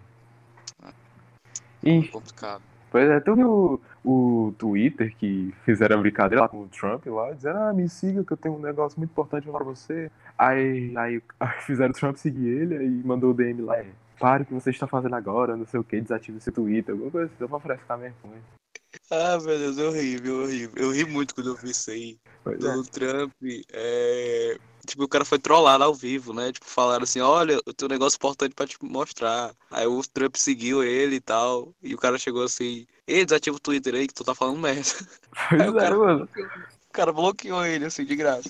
[1.82, 2.62] Ih, complicado.
[2.90, 7.06] pois é, tu viu o, o Twitter que fizeram a brincadeira lá com o Trump
[7.06, 10.10] lá, dizendo, ah, me siga que eu tenho um negócio muito importante pra você.
[10.36, 13.86] Aí, aí, aí fizeram o Trump seguir ele, aí mandou o DM lá, é,
[14.20, 17.10] pare o que você está fazendo agora, não sei o que, desative seu Twitter, alguma
[17.10, 18.42] coisa assim, só pra frescar com ele.
[19.10, 20.72] Ah, meu Deus, é horrível, horrível.
[20.76, 22.18] Eu ri muito quando eu vi isso aí.
[22.44, 22.72] Pois é.
[22.72, 23.32] Do Trump,
[23.72, 24.58] é...
[24.86, 26.52] Tipo, o cara foi trollado ao vivo, né?
[26.52, 29.52] Tipo, falaram assim, olha, eu tenho um negócio importante pra te mostrar.
[29.70, 31.72] Aí o Trump seguiu ele e tal.
[31.82, 34.82] E o cara chegou assim, ei, desativa o Twitter aí que tu tá falando merda.
[35.50, 36.28] Pois Aí o é, cara- mano.
[36.88, 38.48] O cara bloqueou ele, assim, de graça.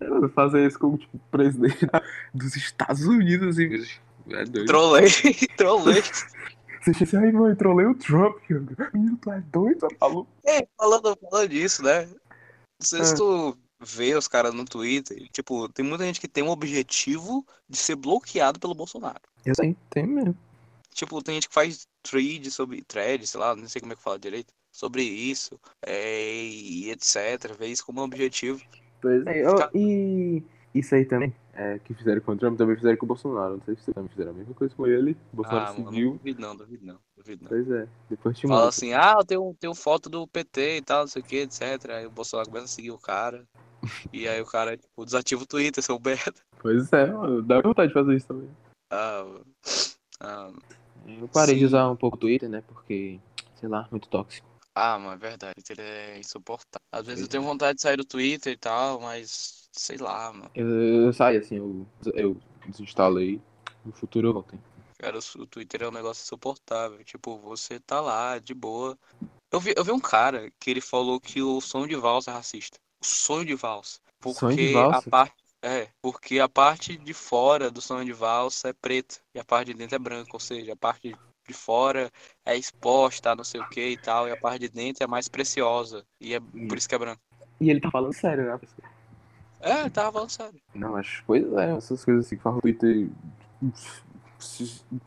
[0.00, 1.86] É, mano, Fazer isso com tipo, o presidente
[2.32, 3.90] dos Estados Unidos, assim.
[4.30, 4.66] É doido.
[4.66, 5.10] Trolei,
[5.58, 6.02] trolei.
[6.86, 8.36] Você chega assim, ai, mãe, trolei o Trump.
[8.94, 10.30] Menino, tu é doido, tá maluco?
[10.44, 12.06] É, falando, falando disso, né?
[12.06, 12.16] Não
[12.80, 13.16] sei se Ah.
[13.16, 15.28] tu vê os caras no Twitter.
[15.32, 19.20] Tipo, tem muita gente que tem um objetivo de ser bloqueado pelo Bolsonaro.
[19.44, 20.36] Eu sei, tem mesmo.
[20.94, 24.02] Tipo, tem gente que faz thread sobre thread, sei lá, não sei como é que
[24.02, 27.52] fala direito, sobre isso, é, e etc.
[27.58, 28.62] Vê isso como um objetivo.
[29.02, 29.42] Pois é,
[29.74, 30.42] e
[30.74, 33.54] isso aí também, é, que fizeram com o Trump, também fizeram com o Bolsonaro.
[33.54, 35.16] Não sei se vocês também fizeram a mesma coisa com ele.
[35.32, 36.12] O Bolsonaro Ah, mano, não seguiu.
[36.12, 37.48] duvido não, duvido não, duvido não.
[37.48, 41.00] Pois é, depois te Fala assim, ah, eu tenho, tenho foto do PT e tal,
[41.00, 41.90] não sei o que, etc.
[41.90, 43.44] Aí o Bolsonaro começa a seguir o cara.
[44.12, 46.40] E aí o cara, tipo, desativa o Twitter, seu merda.
[46.58, 48.50] Pois é, mano, dá vontade de fazer isso também.
[48.92, 49.26] Ah,
[50.20, 50.50] ah,
[51.06, 51.66] Eu parei de Sim.
[51.66, 52.62] usar um pouco o Twitter, né?
[52.66, 53.18] Porque,
[53.54, 54.46] sei lá, muito tóxico.
[54.78, 55.54] Ah, mano, é verdade.
[55.54, 56.86] Twitter é insuportável.
[56.92, 60.50] Às vezes eu tenho vontade de sair do Twitter e tal, mas sei lá, mano.
[60.54, 60.66] Eu,
[61.06, 62.36] eu saí assim, eu, eu
[62.66, 63.40] desinstalei.
[63.82, 64.58] No futuro eu voltei.
[64.98, 67.02] Cara, o, Twitter é um negócio insuportável.
[67.04, 68.98] Tipo, você tá lá, de boa.
[69.50, 72.34] Eu vi, eu vi um cara que ele falou que o sonho de valsa é
[72.34, 72.78] racista.
[73.00, 73.98] O sonho de valsa.
[74.22, 75.08] Sonho de Porque valsa?
[75.08, 75.36] a parte.
[75.62, 79.68] É, porque a parte de fora do sonho de valsa é preta e a parte
[79.68, 82.10] de dentro é branca, ou seja, a parte de fora
[82.44, 85.28] é exposta, não sei o que e tal, e a parte de dentro é mais
[85.28, 86.04] preciosa.
[86.20, 87.20] E é por isso que é branco.
[87.60, 88.58] E ele tá falando sério, né?
[89.60, 90.60] É, ele tava falando sério.
[90.74, 93.08] Não, mas pois é, essas coisas assim que fazem o Twitter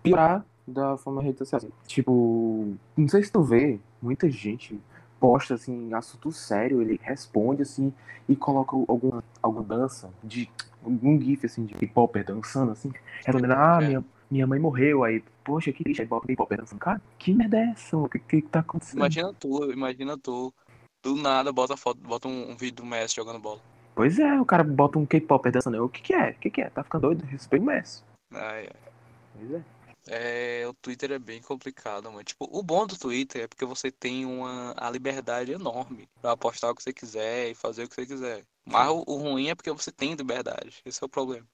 [0.02, 1.62] piorar da forma rede social.
[1.88, 4.80] Tipo, não sei se tu vê, muita gente
[5.20, 7.94] posta assim, assunto sério, ele responde assim
[8.28, 10.50] e coloca alguma, alguma dança de
[10.84, 12.92] algum gif assim de K-Popper dançando assim,
[13.26, 13.88] respondendo, ah, É.
[13.88, 16.80] minha, minha mãe morreu, aí, poxa, que triste, aí bota K-Popper dançando.
[16.80, 17.98] Cara, que merda é essa?
[17.98, 19.00] O que, que, tá acontecendo?
[19.00, 20.54] Imagina tu, imagina tu.
[21.02, 23.62] Do nada bota foto, bota um, um vídeo do Messi jogando bola.
[23.96, 25.84] Pois é, o cara bota um K-Popper dançando.
[25.84, 26.32] O que que é?
[26.32, 26.70] O que que é?
[26.70, 27.26] Tá ficando doido?
[27.26, 28.04] Respeito o Messi.
[28.34, 28.92] Ai, ai.
[29.34, 29.64] Pois é.
[30.08, 32.24] É, o Twitter é bem complicado, mano.
[32.24, 36.72] Tipo, o bom do Twitter é porque você tem uma a liberdade enorme pra postar
[36.72, 38.44] o que você quiser e fazer o que você quiser.
[38.66, 40.82] Mas o, o ruim é porque você tem liberdade.
[40.86, 41.46] Esse é o problema.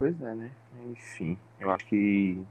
[0.00, 0.50] Pois é, né?
[0.90, 2.42] Enfim, eu acho que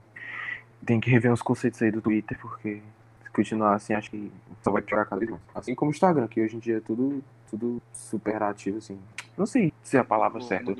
[0.86, 2.80] tem que rever uns conceitos aí do Twitter, porque
[3.24, 4.32] se continuar assim, acho que
[4.62, 5.42] só vai piorar cada vez mais.
[5.56, 9.00] Assim como o Instagram, que hoje em dia é tudo, tudo super ativo, assim.
[9.36, 10.76] Não sei se é a palavra certa.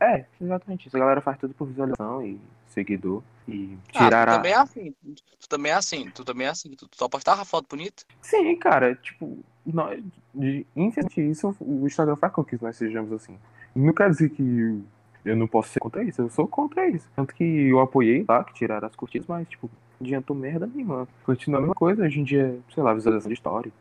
[0.00, 0.88] É, exatamente.
[0.88, 0.96] isso.
[0.96, 3.22] A galera faz tudo por visualização e seguidor.
[3.46, 4.36] E Ah, tirar tu a.
[4.36, 4.94] também é assim.
[5.38, 6.10] Tu também é assim.
[6.10, 6.70] Tu também é assim.
[6.70, 8.04] Tu só postava foto bonita.
[8.22, 10.02] Sim, cara, tipo, nós,
[10.34, 13.38] de, infelizmente, isso o Instagram faz com que nós sejamos assim.
[13.74, 14.82] Não quer dizer que
[15.28, 17.08] eu não posso ser contra isso, eu sou contra isso.
[17.14, 21.08] Tanto que eu apoiei lá, que tiraram as curtidas, mas, tipo, adiantou merda nenhuma.
[21.24, 23.72] Continua a mesma coisa, hoje em dia, sei lá, visualização de história.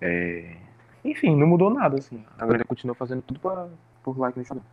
[0.00, 0.56] É...
[1.04, 2.22] Enfim, não mudou nada, assim.
[2.38, 3.68] A galera continua fazendo tudo pra,
[4.02, 4.64] por like no Instagram.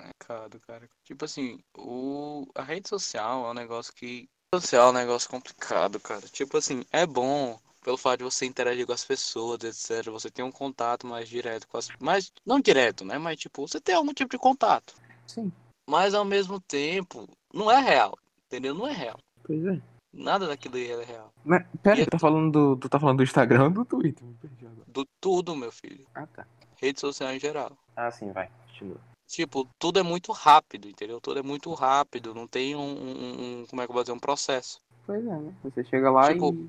[0.00, 0.88] É, cara, cara.
[1.04, 2.46] Tipo assim, o...
[2.54, 4.28] a rede social é um negócio que.
[4.54, 6.22] Social é um negócio complicado, cara.
[6.22, 10.10] Tipo assim, é bom pelo fato de você interagir com as pessoas, etc.
[10.10, 11.88] Você tem um contato mais direto com as.
[12.00, 12.32] Mais...
[12.44, 13.18] Não direto, né?
[13.18, 14.94] Mas tipo, você tem algum tipo de contato.
[15.26, 15.52] Sim,
[15.88, 18.16] Mas ao mesmo tempo, não é real.
[18.46, 18.74] Entendeu?
[18.74, 19.18] Não é real.
[19.42, 19.80] pois é.
[20.12, 21.32] Nada daquilo aí é real.
[21.44, 24.24] Mas, pera, E tu tá falando do, tu tá falando do Instagram ou do Twitter?
[24.24, 24.84] Me perdi agora.
[24.86, 26.06] Do tudo, meu filho.
[26.14, 26.46] Ah, tá.
[26.80, 27.76] Rede social em geral.
[27.96, 28.48] Ah, sim, vai.
[28.68, 29.00] Continua.
[29.26, 31.20] Tipo, tudo é muito rápido, entendeu?
[31.20, 32.32] Tudo é muito rápido.
[32.34, 34.12] Não tem um, um- um- como é que eu vou dizer?
[34.12, 34.78] Um processo.
[35.04, 35.52] Pois é, né?
[35.64, 36.68] Você chega lá Tipo, e.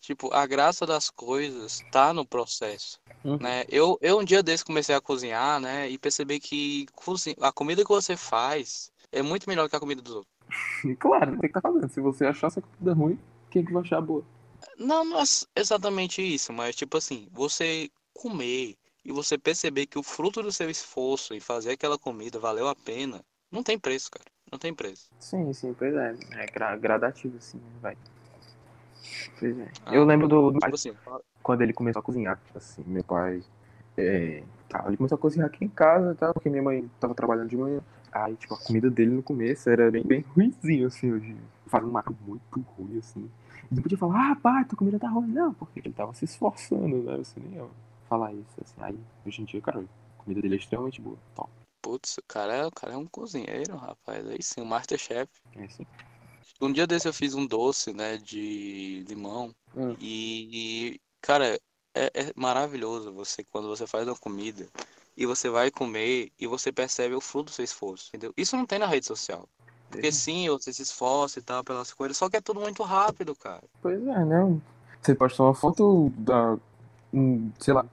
[0.00, 3.38] Tipo, a graça das coisas tá no processo, Uhum.
[3.40, 3.64] né?
[3.68, 5.88] Eu, eu um dia desse comecei a cozinhar, né?
[5.90, 6.86] E percebi que
[7.40, 10.32] a comida que você faz é muito melhor que a comida dos outros.
[10.84, 11.88] E claro, tem que tá fazendo.
[11.88, 13.18] Se você achar essa comida ruim,
[13.50, 14.24] quem que vai achar boa?
[14.78, 15.24] Não, não é
[15.56, 20.68] exatamente isso, mas tipo assim, você comer e você perceber que o fruto do seu
[20.70, 24.24] esforço em fazer aquela comida valeu a pena, não tem preço, cara.
[24.50, 25.08] Não tem preço.
[25.18, 26.14] Sim, sim, pois é.
[26.36, 27.96] É gra- gradativo, assim, vai.
[29.38, 29.68] Pois é.
[29.84, 30.94] Ah, Eu lembro do, do Tipo assim,
[31.42, 33.42] quando ele começou a cozinhar, assim, meu pai.
[33.96, 36.32] É, tá, ele começou a cozinhar aqui em casa, tá?
[36.32, 37.80] Porque minha mãe tava trabalhando de manhã.
[38.12, 41.36] Aí, tipo, a comida dele no começo era bem, bem ruimzinho, assim, hoje.
[41.66, 43.30] Fazia um macarrão muito ruim, assim.
[43.70, 45.28] E não podia falar, ah, pai, tua comida tá ruim.
[45.28, 47.16] Não, porque ele tava se esforçando, né?
[47.18, 47.66] Você nem ia
[48.08, 48.74] falar isso, assim.
[48.78, 51.16] Aí, hoje em dia, cara, a comida dele é extremamente boa.
[51.34, 51.50] Top.
[51.82, 54.26] putz, o cara, é- o cara é um cozinheiro, rapaz.
[54.28, 55.28] Aí sim, o Masterchef.
[55.54, 55.86] É assim.
[56.60, 59.54] Um dia desse eu fiz um doce, né, de limão.
[59.76, 59.94] Hum.
[60.00, 61.58] E, cara,
[61.94, 64.66] é, é maravilhoso você quando você faz uma comida
[65.16, 68.32] e você vai comer e você percebe o fruto do seu esforço, entendeu?
[68.36, 69.48] Isso não tem na rede social.
[69.90, 73.34] Porque sim, você se esforça e tal pelas coisas, só que é tudo muito rápido,
[73.34, 73.62] cara.
[73.80, 74.60] Pois é, né?
[75.00, 76.58] Você posta uma foto da.
[77.14, 77.86] hum, sei lá,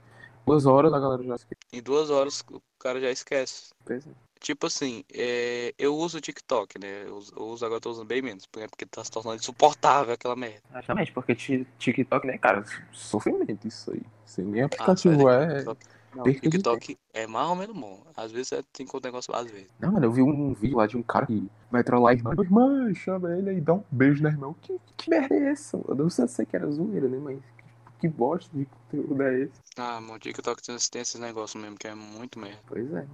[0.46, 1.62] duas horas a galera já esquece.
[1.72, 3.72] Em duas horas o cara já esquece.
[3.86, 4.10] Pois é.
[4.44, 7.06] Tipo assim, é, eu uso o TikTok, né?
[7.08, 9.38] Eu uso, eu uso- agora eu tô usando bem menos, porque porque tá se tornando
[9.38, 10.60] insuportável aquela merda.
[10.70, 14.02] Exatamente, porque ti- TikTok, né, cara, sofrimento isso aí.
[14.26, 15.56] Sem nem Ah, aplicativo sério, é.
[15.56, 18.04] TikTok- Não, TikTok é mais ou menos bom.
[18.18, 19.70] Às vezes é, tem que negócio, às vezes.
[19.80, 22.32] Não, mano, eu vi um vídeo lá de um cara que vai trollar a irmã.
[22.38, 24.54] Irmã, chama ele aí, dá um beijo na irmã.
[24.62, 25.78] Que, que merda é essa?
[25.88, 27.18] Eu não sei se que era zoeira, né?
[27.18, 27.40] Mas
[27.98, 29.54] que, bosta de conteúdo é esse?
[29.78, 32.60] Ah, mano, o TikTok tem, tem esses negócios mesmo que é muito merda.
[32.68, 33.08] Pois é.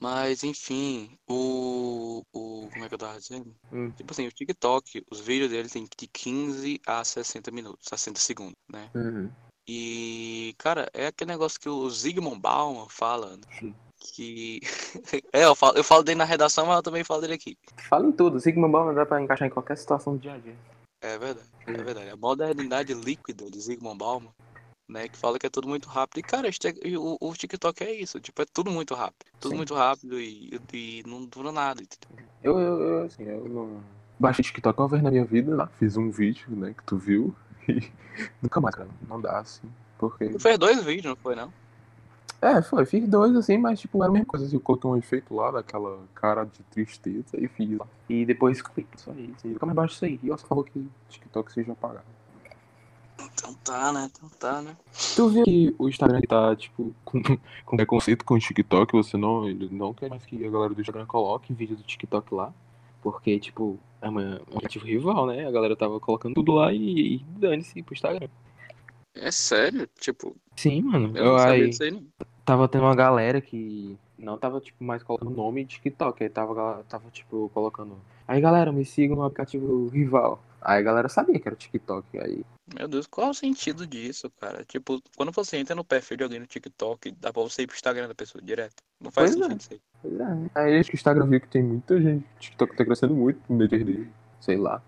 [0.00, 2.68] Mas, enfim, o, o.
[2.72, 3.54] Como é que eu tava dizendo?
[3.72, 3.90] Hum.
[3.90, 8.56] Tipo assim, o TikTok, os vídeos dele tem de 15 a 60 minutos, 60 segundos,
[8.72, 8.88] né?
[8.94, 9.30] Uhum.
[9.68, 13.42] E, cara, é aquele negócio que o Zygmunt Bauman fala, né?
[13.58, 13.74] Sim.
[13.98, 14.60] Que.
[15.32, 17.56] É, eu falo, eu falo dele na redação, mas eu também falo dele aqui.
[17.88, 18.40] Fala em tudo.
[18.40, 20.56] Sigma Ball dá pra encaixar em qualquer situação do dia a dia.
[21.00, 22.10] É verdade, é verdade.
[22.10, 24.32] A modernidade líquida de Zygmunt Bauman,
[24.88, 25.08] né?
[25.08, 26.18] Que fala que é tudo muito rápido.
[26.18, 26.48] E, cara,
[26.98, 28.18] o, o TikTok é isso.
[28.20, 29.26] Tipo, é tudo muito rápido.
[29.38, 29.56] Tudo Sim.
[29.56, 31.82] muito rápido e, e não dura nada?
[32.42, 33.80] Eu, eu, eu, assim, eu não.
[34.18, 37.32] Baixei TikTok uma vez na minha vida, lá, fiz um vídeo, né, que tu viu,
[37.68, 37.88] e
[38.42, 38.88] nunca mais, cara.
[39.08, 39.68] Não dá, assim.
[39.96, 40.28] Porque.
[40.28, 41.52] Tu fez dois vídeos, não foi, não?
[42.40, 44.46] É, foi, fiz dois assim, mas tipo, era a mesma coisa.
[44.46, 47.86] Assim, eu coloquei um efeito lá daquela cara de tristeza e fiz lá.
[48.08, 49.44] E depois excluí, só isso.
[49.44, 50.20] E nunca mais baixo isso aí.
[50.22, 52.04] E você falou que TikTok seja apagado.
[53.20, 54.10] Então tá, né?
[54.10, 54.76] Então tá, né?
[55.16, 57.20] Tu viu que o Instagram tá, tipo, com,
[57.64, 60.80] com preconceito com o TikTok, você não, ele não quer mais que a galera do
[60.80, 62.52] Instagram coloque vídeo do TikTok lá.
[63.02, 65.46] Porque, tipo, é uma- um aplicativo rival, né?
[65.46, 68.28] A galera tava colocando tudo lá e, e dane-se pro Instagram.
[69.14, 69.88] É sério?
[70.00, 71.16] Tipo, Sim, mano.
[71.16, 72.02] eu Eu, não sabia aí, disso aí, não.
[72.44, 76.22] tava tendo uma galera que não tava, tipo, mais colocando nome de TikTok.
[76.22, 77.96] Aí tava, tava, tipo, colocando.
[78.26, 80.40] Aí, galera, me sigam no aplicativo rival.
[80.60, 82.18] Aí a galera sabia que era TikTok.
[82.18, 82.44] Aí.
[82.76, 84.64] Meu Deus, qual é o sentido disso, cara?
[84.64, 87.76] Tipo, quando você entra no perfil de alguém no TikTok, dá pra você ir pro
[87.76, 88.82] Instagram da pessoa direto.
[89.00, 89.44] Não faz Pois é.
[89.44, 89.80] sentido isso aí.
[90.02, 90.34] Pois é.
[90.34, 90.50] né?
[90.54, 92.24] Aí acho que o Instagram viu que tem muita gente.
[92.24, 94.10] O TikTok tá crescendo muito no meio dele.
[94.40, 94.82] Sei lá.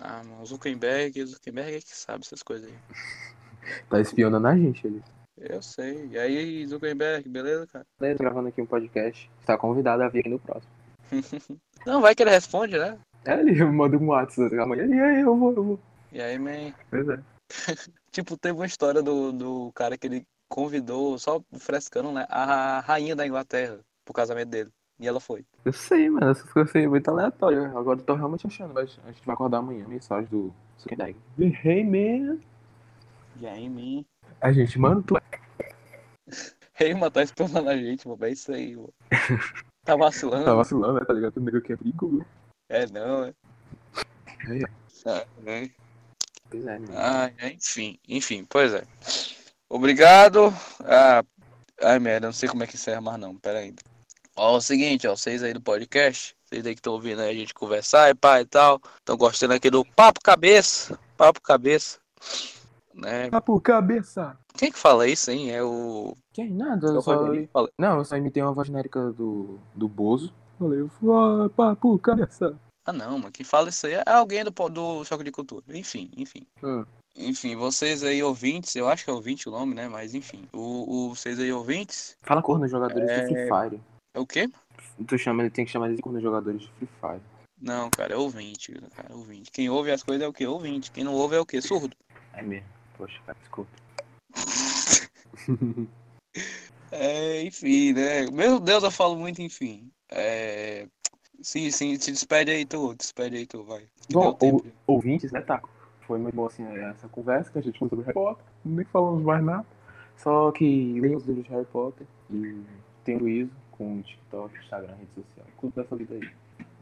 [0.00, 2.78] Ah, mano, Zuckerberg, Zuckerberg é que sabe essas coisas aí.
[3.88, 5.02] Tá espionando a gente ali.
[5.38, 6.06] Eu sei.
[6.10, 7.86] E aí, Zuckerberg, beleza, cara?
[7.98, 9.30] Beleza, gravando aqui um podcast.
[9.40, 10.70] Está convidado a vir aqui no próximo.
[11.86, 12.98] Não, vai que ele responde, né?
[13.24, 14.86] É, ele manda um WhatsApp amanhã.
[14.86, 15.80] E aí, eu vou, eu vou.
[16.12, 16.72] E aí, man.
[16.90, 17.18] Pois é.
[18.10, 22.26] Tipo, teve uma história do, do cara que ele convidou, só frescando, né?
[22.28, 24.70] A rainha da Inglaterra pro casamento dele.
[25.00, 25.44] E ela foi.
[25.64, 26.30] Eu sei, mano.
[26.30, 27.74] Essas coisas assim, muito aleatórias.
[27.74, 28.72] Agora eu tô realmente achando.
[28.72, 29.84] Mas a gente vai acordar amanhã.
[29.88, 31.16] Mensagem do Zuckerberg.
[31.38, 32.38] Hey, man.
[33.40, 34.04] E aí, man.
[34.40, 35.16] A gente, mano, tu
[36.78, 38.24] Ei, mano, tá espionando a gente, mano.
[38.24, 38.94] É isso aí, mano.
[39.84, 40.44] Tá vacilando?
[40.44, 41.04] tá vacilando, né?
[41.04, 41.36] Tá ligado?
[41.36, 42.24] O nego que é perigo.
[42.74, 43.34] É, não, é.
[45.06, 45.70] Ah, é.
[46.50, 46.80] Pois é.
[46.96, 48.82] Ah, enfim, enfim, pois é.
[49.68, 50.52] Obrigado.
[50.80, 51.22] Ah,
[51.80, 53.72] ai, merda, não sei como é que encerra mais não, pera aí.
[54.34, 57.30] Ó, é o seguinte, ó, vocês aí do podcast, vocês aí que estão ouvindo aí
[57.30, 62.00] a gente conversar e pá e tal, estão gostando aqui do Papo Cabeça, Papo Cabeça,
[62.92, 63.30] né?
[63.46, 64.36] Por cabeça.
[64.56, 65.52] Quem que fala isso, hein?
[65.52, 66.16] É o...
[66.32, 67.68] Que nada, é eu o só...
[67.78, 70.34] Não, eu só imitei uma voz genérica do, do Bozo.
[70.58, 72.58] Falei, ah, papo, cabeça.
[72.86, 75.64] Ah, não, mas quem fala isso aí é alguém do, do Choque de Cultura.
[75.68, 76.46] Enfim, enfim.
[76.62, 76.84] Hum.
[77.16, 79.88] Enfim, vocês aí ouvintes, eu acho que é ouvinte o nome, né?
[79.88, 83.20] Mas enfim, o, o vocês aí ouvintes, Fala cor nos jogadores É.
[83.20, 83.80] de Free Fire.
[84.14, 84.50] é o quê?
[85.06, 87.22] Tu chama, ele tem que chamar ele de cor nos jogadores de Free Fire.
[87.60, 89.50] Não, cara, é ouvinte, cara, é ouvinte.
[89.50, 90.46] Quem ouve as coisas é o quê?
[90.46, 90.90] Ouvinte.
[90.90, 91.62] Quem não ouve é o quê?
[91.62, 91.96] Surdo.
[92.34, 92.68] É mesmo.
[92.98, 93.70] Poxa, cara, desculpa.
[96.90, 98.30] É, enfim, né?
[98.30, 99.90] Meu Deus, eu falo muito enfim.
[100.08, 100.86] É...
[101.40, 103.86] Sim, sim, se despede aí tu, despede aí tu, vai.
[104.10, 104.64] Bom, tempo.
[104.86, 105.68] ouvintes, né, Taco?
[106.06, 108.44] Foi muito bom assim essa conversa que a gente falou sobre Harry Potter.
[108.64, 109.66] Nem falamos mais nada.
[110.16, 112.62] Só que leiam os livros de Harry Potter e
[113.04, 115.46] tenham juízo com o TikTok, Instagram, rede social.
[115.60, 116.30] Tudo dessa vida aí.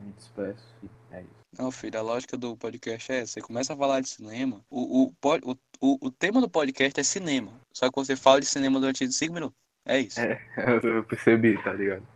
[0.00, 1.42] Me despeço e é isso.
[1.59, 3.34] Não, filho, a lógica do podcast é essa.
[3.34, 7.05] Você começa a falar de cinema, o, o, o, o, o tema do podcast é
[7.05, 7.53] cinema.
[7.72, 9.57] Só que você fala de cinema durante 5 minutos.
[9.84, 10.20] É isso.
[10.20, 10.40] É.
[10.82, 12.07] Eu percebi, tá ligado?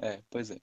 [0.00, 0.56] É, pois é.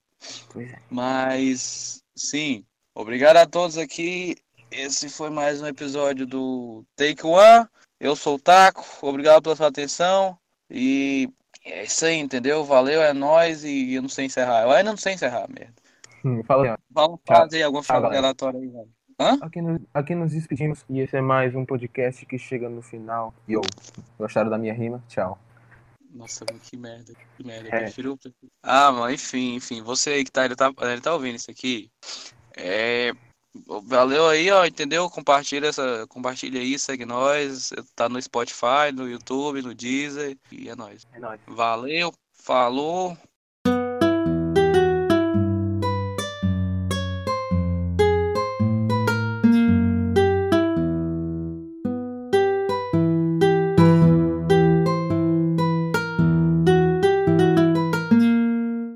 [0.52, 0.80] Pois é.
[0.90, 2.64] Mas, sim,
[2.94, 4.36] obrigado a todos aqui.
[4.72, 7.68] Esse foi mais um episódio do Take One.
[8.00, 8.84] Eu sou o Taco.
[9.02, 10.38] Obrigado pela sua atenção.
[10.70, 11.30] E
[11.64, 12.64] é isso aí, entendeu?
[12.66, 13.64] Valeu, é nóis.
[13.64, 14.64] E eu não sei encerrar.
[14.64, 15.74] Eu ainda não sei encerrar, merda.
[16.26, 16.78] Hum, fala.
[16.90, 18.18] Vamos fazer alguma galera.
[18.18, 18.90] aleatória aí, velho.
[19.42, 23.34] Aqui, no- aqui nos despedimos e esse é mais um podcast que chega no final.
[23.48, 23.62] Yo,
[24.20, 25.02] gostaram da minha rima?
[25.08, 25.40] Tchau.
[26.16, 27.68] Nossa, mano, que merda, que merda.
[27.68, 27.80] É.
[27.82, 28.18] Prefiro...
[28.64, 29.82] Ah, mano, enfim, enfim.
[29.82, 31.92] Você aí que tá, ele tá, ele tá ouvindo isso aqui.
[32.56, 33.12] É.
[33.84, 35.10] Valeu aí, ó, entendeu?
[35.10, 37.72] Compartilha essa, compartilha aí, segue nós.
[37.96, 40.38] Tá no Spotify, no YouTube, no Deezer.
[40.52, 41.06] E é nóis.
[41.12, 41.40] É nóis.
[41.48, 43.18] Valeu, falou.